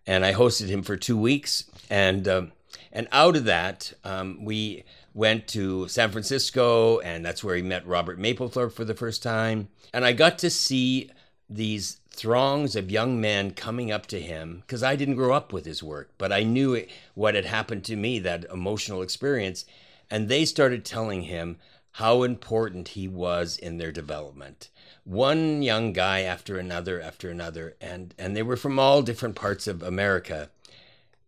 [0.07, 1.65] and I hosted him for two weeks.
[1.89, 2.53] And um,
[2.93, 7.87] and out of that, um, we went to San Francisco, and that's where he met
[7.87, 9.69] Robert Mapplethorpe for the first time.
[9.95, 11.11] And I got to see
[11.49, 15.65] these throngs of young men coming up to him because I didn't grow up with
[15.65, 19.65] his work, but I knew it, what had happened to me, that emotional experience.
[20.11, 21.57] And they started telling him
[21.93, 24.69] how important he was in their development.
[25.05, 29.67] One young guy after another, after another, and, and they were from all different parts
[29.67, 30.51] of America.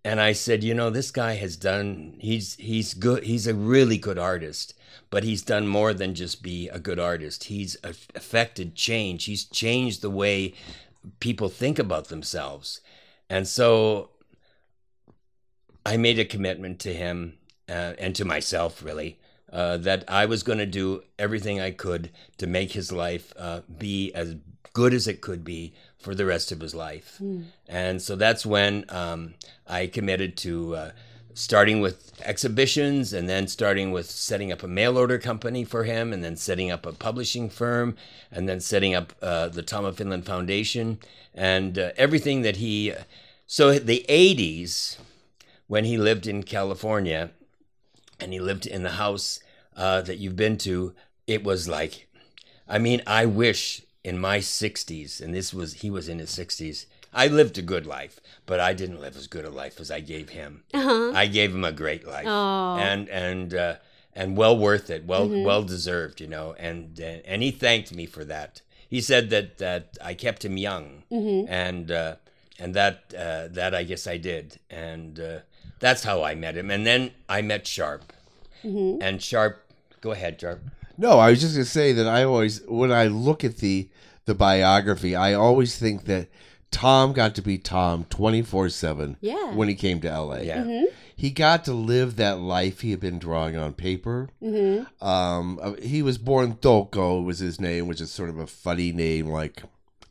[0.04, 3.98] And I said, you know, this guy has done, he's, he's good, he's a really
[3.98, 4.74] good artist
[5.12, 7.44] but he's done more than just be a good artist.
[7.44, 9.26] He's affected change.
[9.26, 10.54] He's changed the way
[11.20, 12.80] people think about themselves.
[13.28, 14.08] And so
[15.84, 17.34] I made a commitment to him
[17.68, 19.18] uh, and to myself, really,
[19.52, 23.60] uh, that I was going to do everything I could to make his life uh,
[23.78, 24.36] be as
[24.72, 27.20] good as it could be for the rest of his life.
[27.68, 29.34] And so that's when um,
[29.66, 30.90] I committed to uh,
[31.34, 36.12] starting with exhibitions and then starting with setting up a mail order company for him
[36.12, 37.96] and then setting up a publishing firm
[38.30, 40.98] and then setting up uh, the Tom of Finland Foundation
[41.34, 42.92] and uh, everything that he.
[43.46, 44.96] So the 80s
[45.66, 47.30] when he lived in California,
[48.22, 49.40] and he lived in the house
[49.76, 50.94] uh, that you've been to,
[51.26, 52.06] it was like,
[52.68, 56.86] I mean, I wish in my 60s, and this was, he was in his 60s,
[57.12, 60.00] I lived a good life, but I didn't live as good a life as I
[60.00, 60.62] gave him.
[60.72, 61.12] Uh-huh.
[61.14, 62.76] I gave him a great life, Oh.
[62.78, 63.74] and and uh,
[64.14, 65.44] and well worth it, well Mhm.
[65.44, 66.54] well deserved, you know.
[66.58, 68.62] And uh, and he thanked me for that.
[68.88, 71.46] He said that that I kept him young, Mhm.
[71.50, 72.14] and uh,
[72.58, 75.38] and that uh, that I guess I did, and uh,
[75.82, 76.70] that's how I met him.
[76.70, 78.12] And then I met Sharp,
[78.64, 78.98] Mhm.
[79.02, 79.62] and Sharp.
[80.00, 80.62] Go ahead, Sharp.
[80.96, 83.88] No, I was just gonna say that I always, when I look at the
[84.24, 86.28] the biography, I always think that
[86.70, 89.16] Tom got to be Tom twenty four seven.
[89.20, 89.52] Yeah.
[89.52, 90.44] When he came to L.A.
[90.44, 90.62] Yeah.
[90.64, 90.84] Mhm.
[91.16, 94.28] He got to live that life he had been drawing on paper.
[94.42, 94.86] Mhm.
[95.02, 98.92] Um, uh, he was born Touko was his name, which is sort of a funny
[98.92, 99.62] name like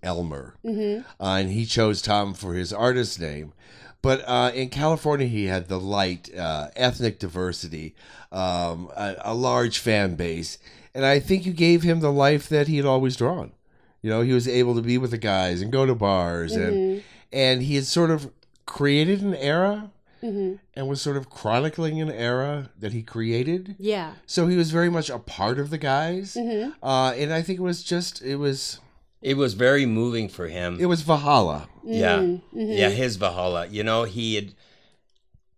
[0.04, 0.56] Elmer.
[0.66, 1.04] Mhm.
[1.20, 3.54] Uh, and he chose Tom for his artist name.
[4.02, 7.94] But uh, in California, he had the light uh, ethnic diversity,
[8.32, 10.58] um, a, a large fan base,
[10.96, 13.52] and I think you gave him the life that he had always drawn.
[14.02, 16.68] You know, he was able to be with the guys and go to bars, Mhm.
[16.68, 18.30] and and he had sort of
[18.66, 19.92] created an era
[20.24, 20.60] Mhm.
[20.76, 23.76] and was sort of chronicling an era that he created.
[23.80, 24.14] Yeah.
[24.26, 26.74] So he was very much a part of the guys, Mhm.
[26.82, 28.80] uh, and I think it was just it was
[29.22, 30.78] It was very moving for him.
[30.80, 31.68] it was Valhalla.
[31.84, 32.78] Yeah, Mm, mhm.
[32.78, 33.68] yeah, his Valhalla.
[33.68, 34.54] You know, he had,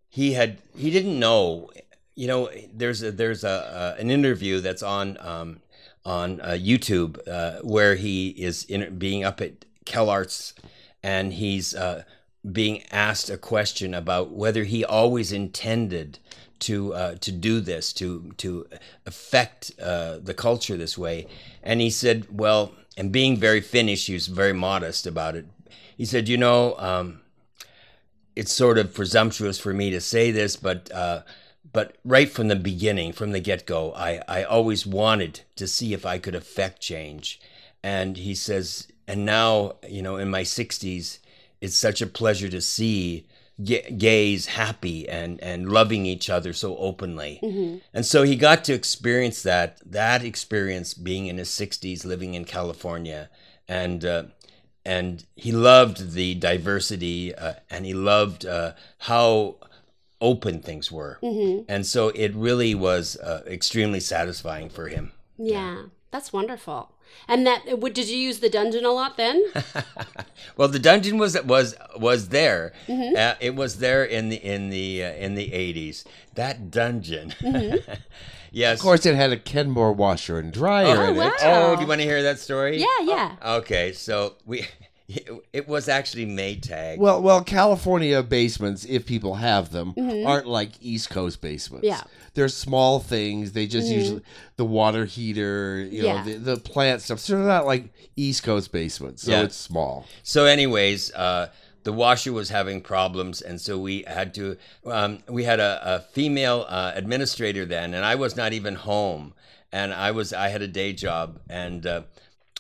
[0.09, 1.69] he had, he didn't know.
[2.15, 5.61] You know, there's a there's a, a an interview that's on um,
[6.05, 10.53] on uh, YouTube uh, where he is in, being up at CalArts,
[11.01, 12.03] and he's uh,
[12.51, 16.19] being asked a question about whether he always intended
[16.59, 18.67] to uh, to do this to to
[19.05, 21.27] affect uh, the culture this way,
[21.63, 25.45] and he said, well, and being very Finnish, he was very modest about it.
[25.97, 27.21] He said, you know, um,
[28.35, 31.21] it's sort of presumptuous for me to say this, but uh,
[31.71, 35.93] but right from the beginning, from the get go, I, I always wanted to see
[35.93, 37.41] if I could affect change.
[37.81, 41.17] And he says, and now, you know, in my 60s,
[41.61, 43.25] it's such a pleasure to see
[43.61, 47.39] ga- gays happy and, and loving each other so openly.
[47.43, 47.81] Mhm.
[47.93, 52.45] And so he got to experience that, that experience being in his 60s, living in
[52.45, 53.29] California.
[53.67, 54.23] And, uh,
[54.85, 59.55] and he loved the diversity uh, and he loved uh, how
[60.19, 61.19] open things were.
[61.21, 61.65] Mhm.
[61.67, 65.11] And so it really was uh, extremely satisfying for him.
[65.37, 65.83] Yeah.
[66.11, 66.91] That's wonderful.
[67.27, 69.43] And that what did you use the dungeon a lot then?
[70.57, 72.73] Well, the dungeon was was was there.
[72.87, 73.15] Mhm.
[73.17, 76.03] Uh, it was there in the in the uh, in the eighties.
[76.35, 77.29] That dungeon.
[77.39, 77.81] Mhm.
[78.51, 78.77] yes.
[78.77, 81.33] Of course, it had a Kenmore washer and dryer Oh, in it.
[81.41, 82.77] oh, do you want to hear that story?
[82.77, 83.35] Yeah, yeah.
[83.57, 84.67] Okay, so we
[85.53, 86.97] it was actually Maytag.
[86.99, 90.27] Well, well, California basements, if people have them, Mhm.
[90.27, 91.87] aren't like East Coast basements.
[91.87, 92.01] Yeah.
[92.35, 93.51] They're small things.
[93.51, 93.93] They just Mhm.
[93.93, 94.21] usually
[94.57, 96.23] the water heater, you Yeah.
[96.23, 97.19] know, the, the plant stuff.
[97.19, 99.23] So they're not like East Coast basements.
[99.23, 99.43] So Yeah.
[99.43, 100.05] it's small.
[100.23, 101.49] So, anyways, uh,
[101.83, 104.57] the washer was having problems, and so we had to.
[104.85, 109.33] Um, we had a, a female uh, administrator then, and I was not even home,
[109.71, 112.01] and I was I had a day job, and uh,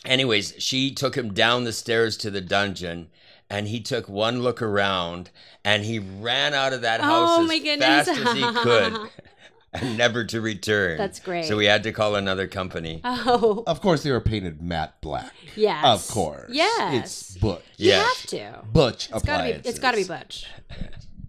[0.05, 3.07] anyways, she took him down the stairs to the dungeon.
[3.49, 5.29] And he took one look around,
[5.63, 8.07] and he ran out of that house Oh, as my goodness.
[8.07, 8.97] fast as he could,
[9.81, 10.97] and never to return.
[10.97, 11.45] That's great.
[11.45, 13.01] So we had to call another company.
[13.03, 13.63] Oh.
[13.65, 15.33] Of course, they were painted matte black.
[15.55, 15.83] Yes.
[15.85, 16.49] Of course.
[16.51, 16.93] Yes.
[16.93, 17.63] It's Butch.
[17.77, 18.03] You Yeah.
[18.03, 18.61] have to.
[18.71, 20.45] Butch It's gotta be it's gotta be Butch.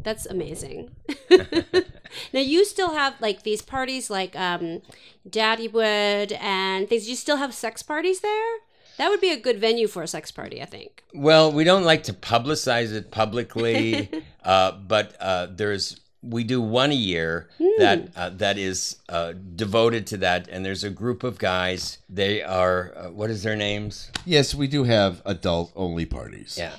[0.02, 0.90] That's amazing.
[1.30, 4.82] now you still have like these parties like um
[5.28, 7.08] Daddywood and things.
[7.08, 8.56] You still have sex parties there?
[8.98, 11.02] That would be a good venue for a sex party, I think.
[11.12, 14.08] Well, we don't like to publicize it publicly,
[14.44, 15.98] uh, but uh, there's
[16.28, 17.48] we do one a year
[17.78, 21.98] that uh, that is uh, devoted to that, and there's a group of guys.
[22.08, 24.10] They are uh, what is their names?
[24.24, 26.56] Yes, we do have adult only parties.
[26.58, 26.74] Yeah,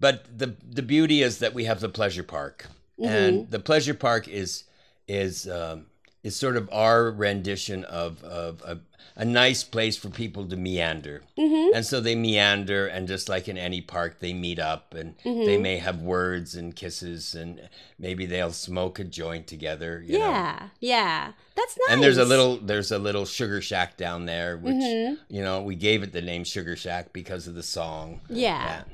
[0.00, 2.66] but the the beauty is that we have the pleasure park,
[3.02, 4.64] and the pleasure park is
[5.06, 5.86] is um,
[6.28, 8.78] is sort of our rendition of of a,
[9.16, 11.22] a nice place for people to meander.
[11.36, 11.74] Mm-hmm.
[11.74, 15.58] And so they meander, and just like in any park, they meet up and they
[15.58, 17.68] may have words and kisses, and
[17.98, 20.00] maybe they'll smoke a joint together.
[20.06, 20.24] You Know?
[20.30, 20.68] Yeah.
[20.78, 21.32] Yeah.
[21.56, 21.90] That's nice.
[21.90, 25.18] And there's a little there's a little sugar shack down there, which Mhm.
[25.28, 28.20] you know we gave it the name Sugar Shack because of the song.
[28.30, 28.84] Yeah.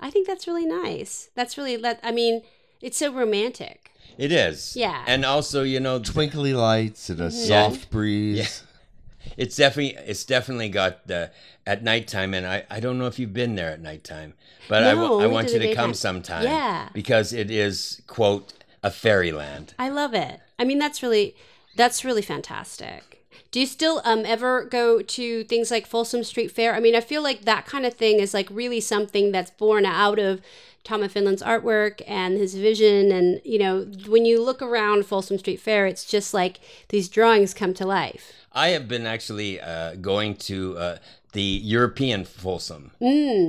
[0.00, 1.28] I think that's really nice.
[1.34, 2.42] That's really let I mean,
[2.80, 3.90] it's so romantic.
[4.18, 4.74] It is.
[4.76, 5.04] Yeah.
[5.06, 7.36] And also, you know, Twinkly lights and a Mm-hmm.
[7.48, 8.38] soft breeze.
[8.38, 9.32] Yeah.
[9.36, 11.30] It's definitely it's definitely got the
[11.66, 14.34] at nighttime, and I, I don't know if you've been there at nighttime,
[14.68, 15.94] but I, No, wa- I want you to come daytime.
[15.94, 16.44] sometime.
[16.44, 16.88] Yeah.
[16.94, 18.52] because it is quote
[18.84, 19.74] a fairyland.
[19.80, 20.40] I love it.
[20.60, 21.34] I mean, that's really
[21.74, 23.24] that's really fantastic.
[23.50, 26.74] Do you still um ever go to things like Folsom Street Fair?
[26.74, 29.84] I mean, I feel like that kind of thing is like really something that's born
[29.84, 30.40] out of
[30.86, 33.10] Tom of Finland's artwork and his vision.
[33.10, 37.52] And you know, when you look around Folsom Street Fair, it's just like these drawings
[37.52, 38.32] come to life.
[38.52, 40.98] I have been actually uh, going to uh,
[41.32, 42.92] the European Folsom,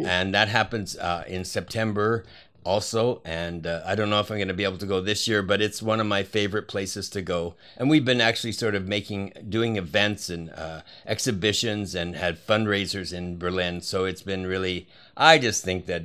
[0.06, 2.26] and that happens uh, in September
[2.66, 3.22] also.
[3.24, 5.42] And uh, I don't know if I'm going to be able to go this year,
[5.42, 7.56] but it's one of my favorite places to go.
[7.78, 13.14] And we've been actually sort of making, doing events and uh, exhibitions and had fundraisers
[13.14, 13.80] in Berlin.
[13.80, 16.04] So it's been really, I just think that.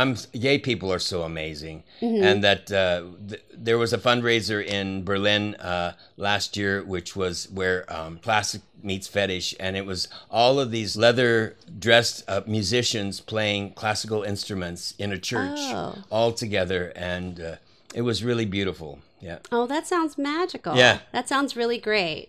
[0.00, 5.04] I'm gay people are so amazing, and that uh, th- there was a fundraiser in
[5.04, 10.60] Berlin uh, last year, which was where um, plastic meets fetish, and it was all
[10.60, 15.96] of these leather dressed uh, musicians playing classical instruments in a church Oh.
[16.10, 17.56] all together, and uh,
[17.94, 19.00] it was really beautiful.
[19.20, 19.38] Yeah.
[19.50, 20.76] Oh, that sounds magical.
[20.76, 20.98] Yeah.
[21.12, 22.28] That sounds really great.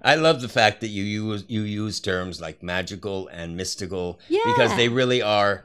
[0.00, 4.74] I love the fact that you use you use terms like magical and mystical because
[4.76, 5.64] they really are.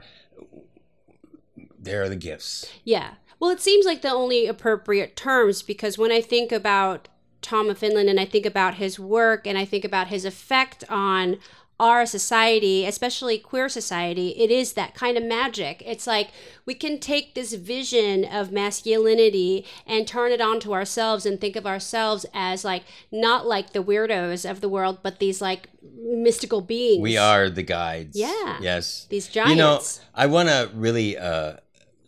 [1.80, 2.70] They're the gifts.
[2.84, 3.14] Yeah.
[3.38, 7.08] Well, it seems like the only appropriate terms because when I think about
[7.42, 10.84] Tom of Finland and I think about his work and I think about his effect
[10.90, 11.38] on
[11.80, 15.82] our society, especially queer society, it is that kind of magic.
[15.86, 16.28] It's like
[16.66, 21.66] we can take this vision of masculinity and turn it onto ourselves and think of
[21.66, 27.00] ourselves as like not like the weirdos of the world, but these like mystical beings.
[27.00, 28.14] We are the guides.
[28.14, 28.58] Yeah.
[28.60, 29.06] Yes.
[29.08, 29.50] These giants.
[29.50, 29.80] You know.
[30.14, 31.54] I want to really, uh,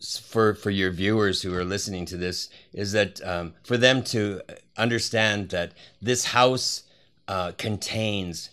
[0.03, 4.41] for for your viewers who are listening to this, is that um, for them to
[4.77, 6.83] understand that this house
[7.27, 8.49] uh, contains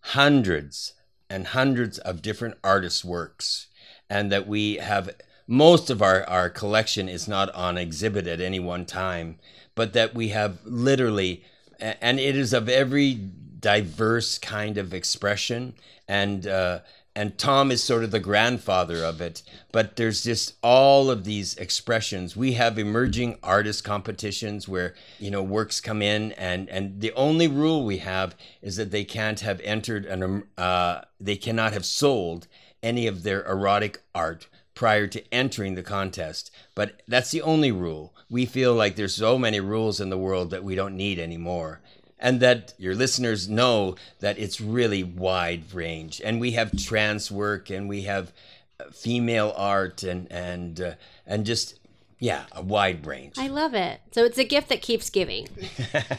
[0.00, 0.94] hundreds
[1.30, 3.68] and hundreds of different artists' works,
[4.10, 5.10] and that we have
[5.46, 9.36] most of our, our collection is not on exhibit at any one time,
[9.74, 11.44] but that we have literally,
[11.78, 13.14] and it is of every
[13.60, 15.74] diverse kind of expression,
[16.08, 16.80] and uh,
[17.16, 19.42] and Tom is sort of the grandfather of it.
[19.72, 22.36] But there's just all of these expressions.
[22.36, 27.48] We have emerging artist competitions where you know works come in, and and the only
[27.48, 31.84] rule we have is that they can't have entered an um, uh, they cannot have
[31.84, 32.46] sold
[32.82, 36.50] any of their erotic art prior to entering the contest.
[36.74, 38.14] But that's the only rule.
[38.28, 41.80] We feel like there's so many rules in the world that we don't need anymore.
[42.18, 46.20] And that your listeners know that it's really wide range.
[46.24, 48.32] And we have trans work and we have
[48.80, 50.92] uh, female art and and uh,
[51.26, 51.78] and just
[52.20, 53.34] yeah, a wide range.
[53.38, 54.00] I love it.
[54.12, 55.48] So it's a gift that keeps giving.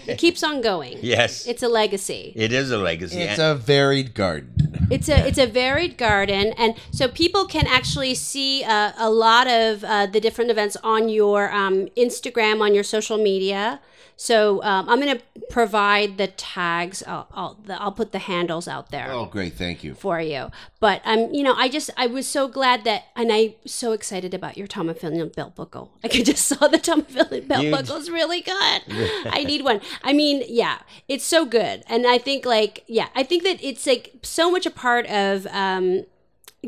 [0.05, 0.99] it keeps on going.
[1.01, 1.47] yes.
[1.47, 2.31] It's a legacy.
[2.35, 3.21] it is a legacy.
[3.21, 4.51] It's And- a varied garden.
[4.91, 9.47] It's a it's a varied garden, and so people can actually see uh, a lot
[9.47, 13.79] of uh, the different events on your um, Instagram, on your social media.
[14.18, 17.03] So um, I'm going to provide the tags.
[17.05, 19.11] I'll I'll, the, I'll put the handles out there.
[19.11, 19.53] Oh, great.
[19.53, 19.93] Thank you.
[19.93, 23.32] For you, but I'm, um, you know, I just I was so glad that, and
[23.32, 25.91] I'm so excited about your Tom Finland belt buckle.
[26.03, 28.82] I could just saw the Tom Finland belt You- buckle's really good.
[29.38, 29.82] I need one.
[30.03, 33.86] I mean, yeah, it's so good, and I think like yeah, I think that it's
[33.86, 36.05] like so much a part of um,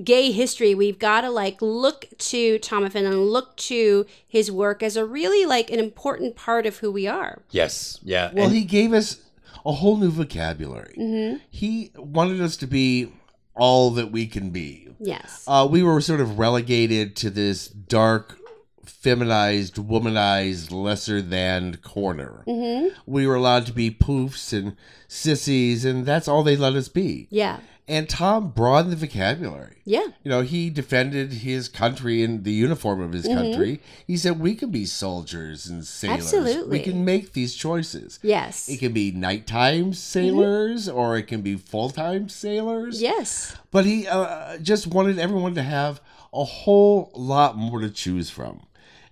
[0.03, 0.73] gay history.
[0.75, 5.05] We've got to like look to Tom of Finland, look to his work as a
[5.05, 7.41] really like an important part of who we are.
[7.51, 7.99] yes.
[8.03, 8.31] Yeah.
[8.33, 9.17] Well, and- he gave us
[9.65, 10.95] a whole new vocabulary.
[10.97, 11.37] Mm-hmm.
[11.49, 13.11] He wanted us to be
[13.55, 14.87] all that we can be.
[14.99, 15.43] Yes.
[15.47, 18.37] Uh, we were sort of relegated to this dark,
[18.85, 22.43] feminized, womanized, lesser than corner.
[22.47, 22.89] Mm-hmm.
[23.05, 24.75] We were allowed to be poofs and
[25.07, 27.27] sissies, and that's all they let us be.
[27.29, 27.59] Yeah.
[27.89, 29.77] And Tom broadened the vocabulary.
[29.85, 30.07] Yeah.
[30.21, 33.37] You know, he defended his country in the uniform of his Mm-hmm.
[33.37, 33.79] country.
[34.05, 36.19] He said we can be soldiers and sailors.
[36.33, 36.79] Absolutely.
[36.79, 38.19] We can make these choices.
[38.21, 38.67] Yes.
[38.67, 43.01] It can be nighttime sailors or it can be full time sailors.
[43.01, 43.55] Yes.
[43.71, 46.01] But he uh, just wanted everyone to have
[46.33, 48.63] a whole lot more to choose from.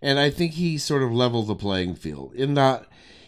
[0.01, 2.85] And I think he sort of leveled the playing field in that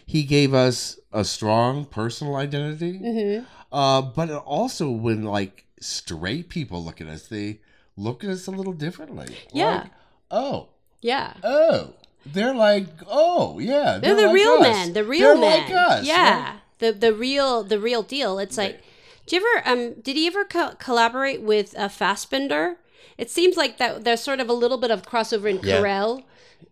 [0.08, 2.98] he gave us a strong personal identity.
[2.98, 3.44] Mm-hmm.
[3.70, 7.60] Uh, but also when like straight people look at us, they
[7.94, 9.36] look at us a little differently.
[9.52, 9.80] Yeah.
[9.82, 9.90] Like,
[10.30, 10.68] oh,
[11.02, 11.34] Yeah.
[11.44, 11.92] oh.
[12.24, 14.60] They're like, oh yeah, They're, the like real us.
[14.62, 14.92] men.
[14.94, 15.60] The real They're men.
[15.68, 16.06] like us.
[16.06, 16.44] yeah.
[16.52, 16.60] right?
[16.78, 18.38] The the real the real deal.
[18.38, 18.82] It's like,
[19.26, 22.76] do you ever um did he ever co- collaborate with uh, Fassbinder?
[23.18, 25.80] It seems like that there's sort of a little bit of crossover in Yeah.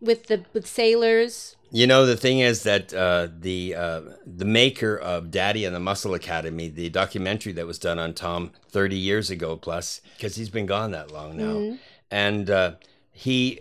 [0.01, 1.56] With the with sailors.
[1.71, 5.81] You know, the thing is that uh, the uh, the maker of Daddy and the
[5.81, 10.49] Muscle Academy, the documentary that was done on Tom 30 years ago plus, because he's
[10.51, 11.77] been gone that long now, Mm-hmm.
[12.11, 12.73] and uh,
[13.13, 13.61] he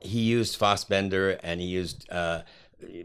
[0.00, 2.42] he used Fassbinder and he used uh,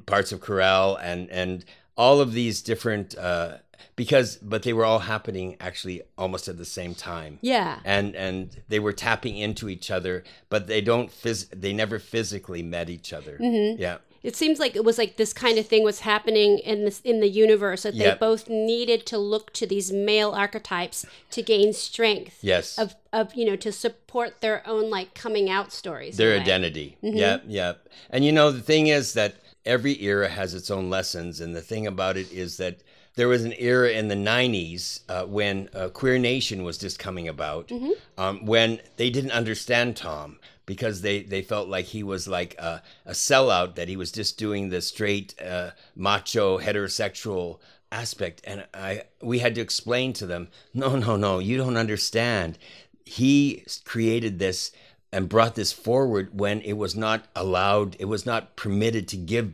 [0.06, 3.58] parts of Querelle and and all of these different uh,
[3.95, 7.39] because but they were all happening actually almost at the same time.
[7.41, 7.80] Yeah.
[7.86, 12.62] And and they were tapping into each other, but they don't phys- they never physically
[12.64, 13.38] met each other.
[13.39, 13.82] Mm-hmm.
[13.82, 13.97] Yeah.
[14.24, 17.20] It seems like it was like this kind of thing was happening in this in
[17.22, 22.38] the universe that they both needed to look to these male archetypes to gain strength.
[22.42, 22.78] Yes.
[22.78, 26.18] Of of you know to support their own like coming out stories.
[26.18, 26.98] their identity.
[27.04, 27.18] Mm-hmm.
[27.18, 27.88] Yep, yep.
[28.12, 31.40] And you know, the thing is that every era has its own lessons.
[31.42, 32.78] And the thing about it is that
[33.16, 37.28] there was an era in the 90s uh, when uh, Queer Nation was just coming
[37.28, 37.92] about, Mm-hmm.
[38.18, 40.40] um, when they didn't understand Tom
[40.72, 44.38] because they, they felt like he was like a, a sellout, that he was just
[44.38, 47.60] doing the straight, uh, macho, heterosexual
[47.92, 48.40] aspect.
[48.46, 52.58] And I we had to explain to them, no, no, no, you don't understand.
[53.04, 54.72] He created this
[55.12, 59.48] and brought this forward when it was not allowed it was not permitted to give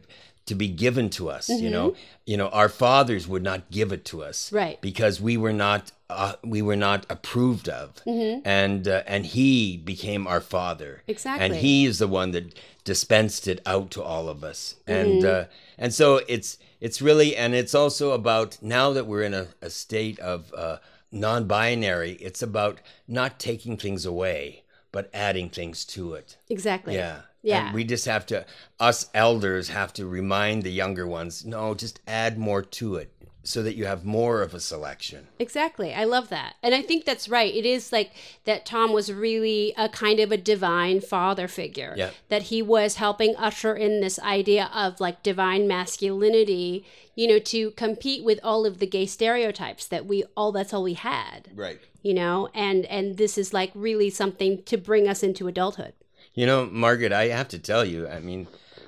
[0.46, 1.96] to be given to us you know
[2.28, 4.80] you know our fathers would not give it to us Right.
[4.82, 8.02] because we were not uh, we were not approved of.
[8.06, 11.04] And uh, and he became our father.
[11.08, 11.46] Exactly.
[11.46, 14.76] and he is the one that dispensed it out to all of us.
[14.88, 15.46] And uh,
[15.78, 19.70] and so it's it's really and it's also about now that we're in a, a
[19.70, 20.78] state of uh,
[21.12, 26.38] non-binary it's about not taking things away but adding things to it.
[26.50, 26.96] Exactly.
[26.96, 27.22] yeah.
[27.44, 27.68] Yeah.
[27.68, 28.46] and we just have to
[28.80, 33.12] us elders have to remind the younger ones no just add more to it
[33.48, 35.94] so that you have more of a selection Exactly.
[35.94, 36.56] I love that.
[36.62, 37.54] And I think that's right.
[37.54, 38.12] It is like
[38.44, 41.94] that Tom was really a kind of a divine father figure.
[41.96, 42.10] Yeah.
[42.30, 46.86] That he was helping usher in this idea of like divine masculinity,
[47.16, 50.84] you know, to compete with all of the gay stereotypes that we all that's all
[50.84, 51.50] we had.
[51.56, 55.94] right You know, and and this is like really something to bring us into adulthood.
[56.34, 58.48] You know, Margaret, I have to tell you, I mean,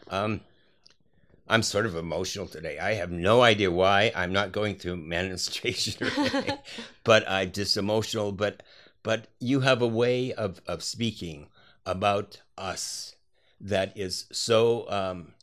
[0.10, 0.42] um,
[1.50, 2.78] I'm sort of emotional today.
[2.80, 4.12] I have no idea why.
[4.16, 6.58] I'm not going through menstruation or anything,
[7.04, 8.32] but I'm just emotional.
[8.32, 8.64] But
[9.04, 11.48] but you have a way of, of speaking
[11.86, 13.16] about us
[13.62, 15.34] that is so um,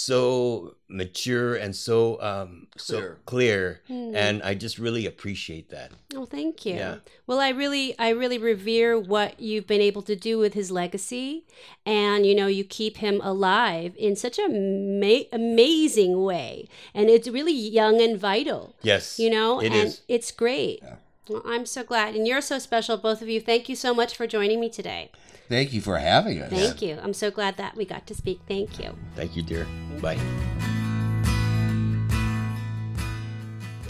[0.00, 3.18] so mature and so um, so Clear.
[3.24, 4.14] clear, Hmm.
[4.14, 5.90] and I just really appreciate that.
[6.14, 6.74] Oh, thank you.
[6.74, 6.96] Yeah.
[7.26, 11.46] Well, I really, I really revere what you've been able to do with his legacy,
[11.86, 17.26] and you know, you keep him alive in such a ma- amazing way, and it's
[17.28, 18.74] really young and vital.
[18.82, 20.02] Yes, You know, it and is.
[20.08, 20.82] it's great.
[21.28, 23.40] Well, I'm so glad, and you're so special, both of you.
[23.40, 25.10] Thank you so much for joining me today.
[25.48, 26.50] Thank you for having us.
[26.50, 26.98] Thank you.
[27.02, 28.40] I'm so glad that we got to speak.
[28.48, 28.96] Thank you.
[29.14, 29.66] Thank you, dear.
[30.00, 30.18] Bye.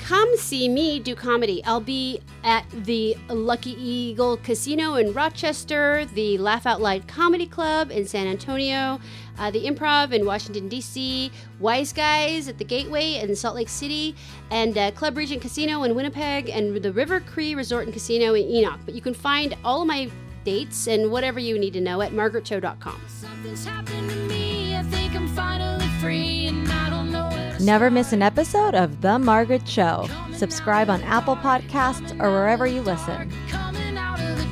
[0.07, 1.65] come see me do comedy.
[1.65, 7.91] I'll be at the Lucky Eagle Casino in Rochester, the Laugh Out Loud Comedy Club
[7.91, 9.01] in San Antonio,
[9.37, 14.15] uh, the Improv in Washington, D.C., Wise Guys at the Gateway in Salt Lake City,
[14.53, 18.45] and uh, Club Regent Casino in Winnipeg, and the River Cree Resort and Casino in
[18.49, 18.79] Enoch.
[18.85, 20.09] But you can find all of my
[20.47, 23.03] dates and whatever you need to know at margaretcho.com.
[23.09, 24.75] Something's happened to me.
[24.77, 28.75] I think I'm finally free, and I don't know where to Never miss an episode
[28.75, 30.09] of The Margaret Cho.
[30.33, 33.31] Subscribe on Apple Podcasts or wherever you listen.
[33.49, 34.47] Coming out of the.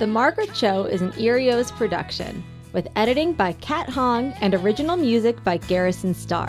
[0.00, 2.42] The Margaret Cho is an Earios production,
[2.72, 6.48] with editing by Kat Hong and original music by Garrison Starr.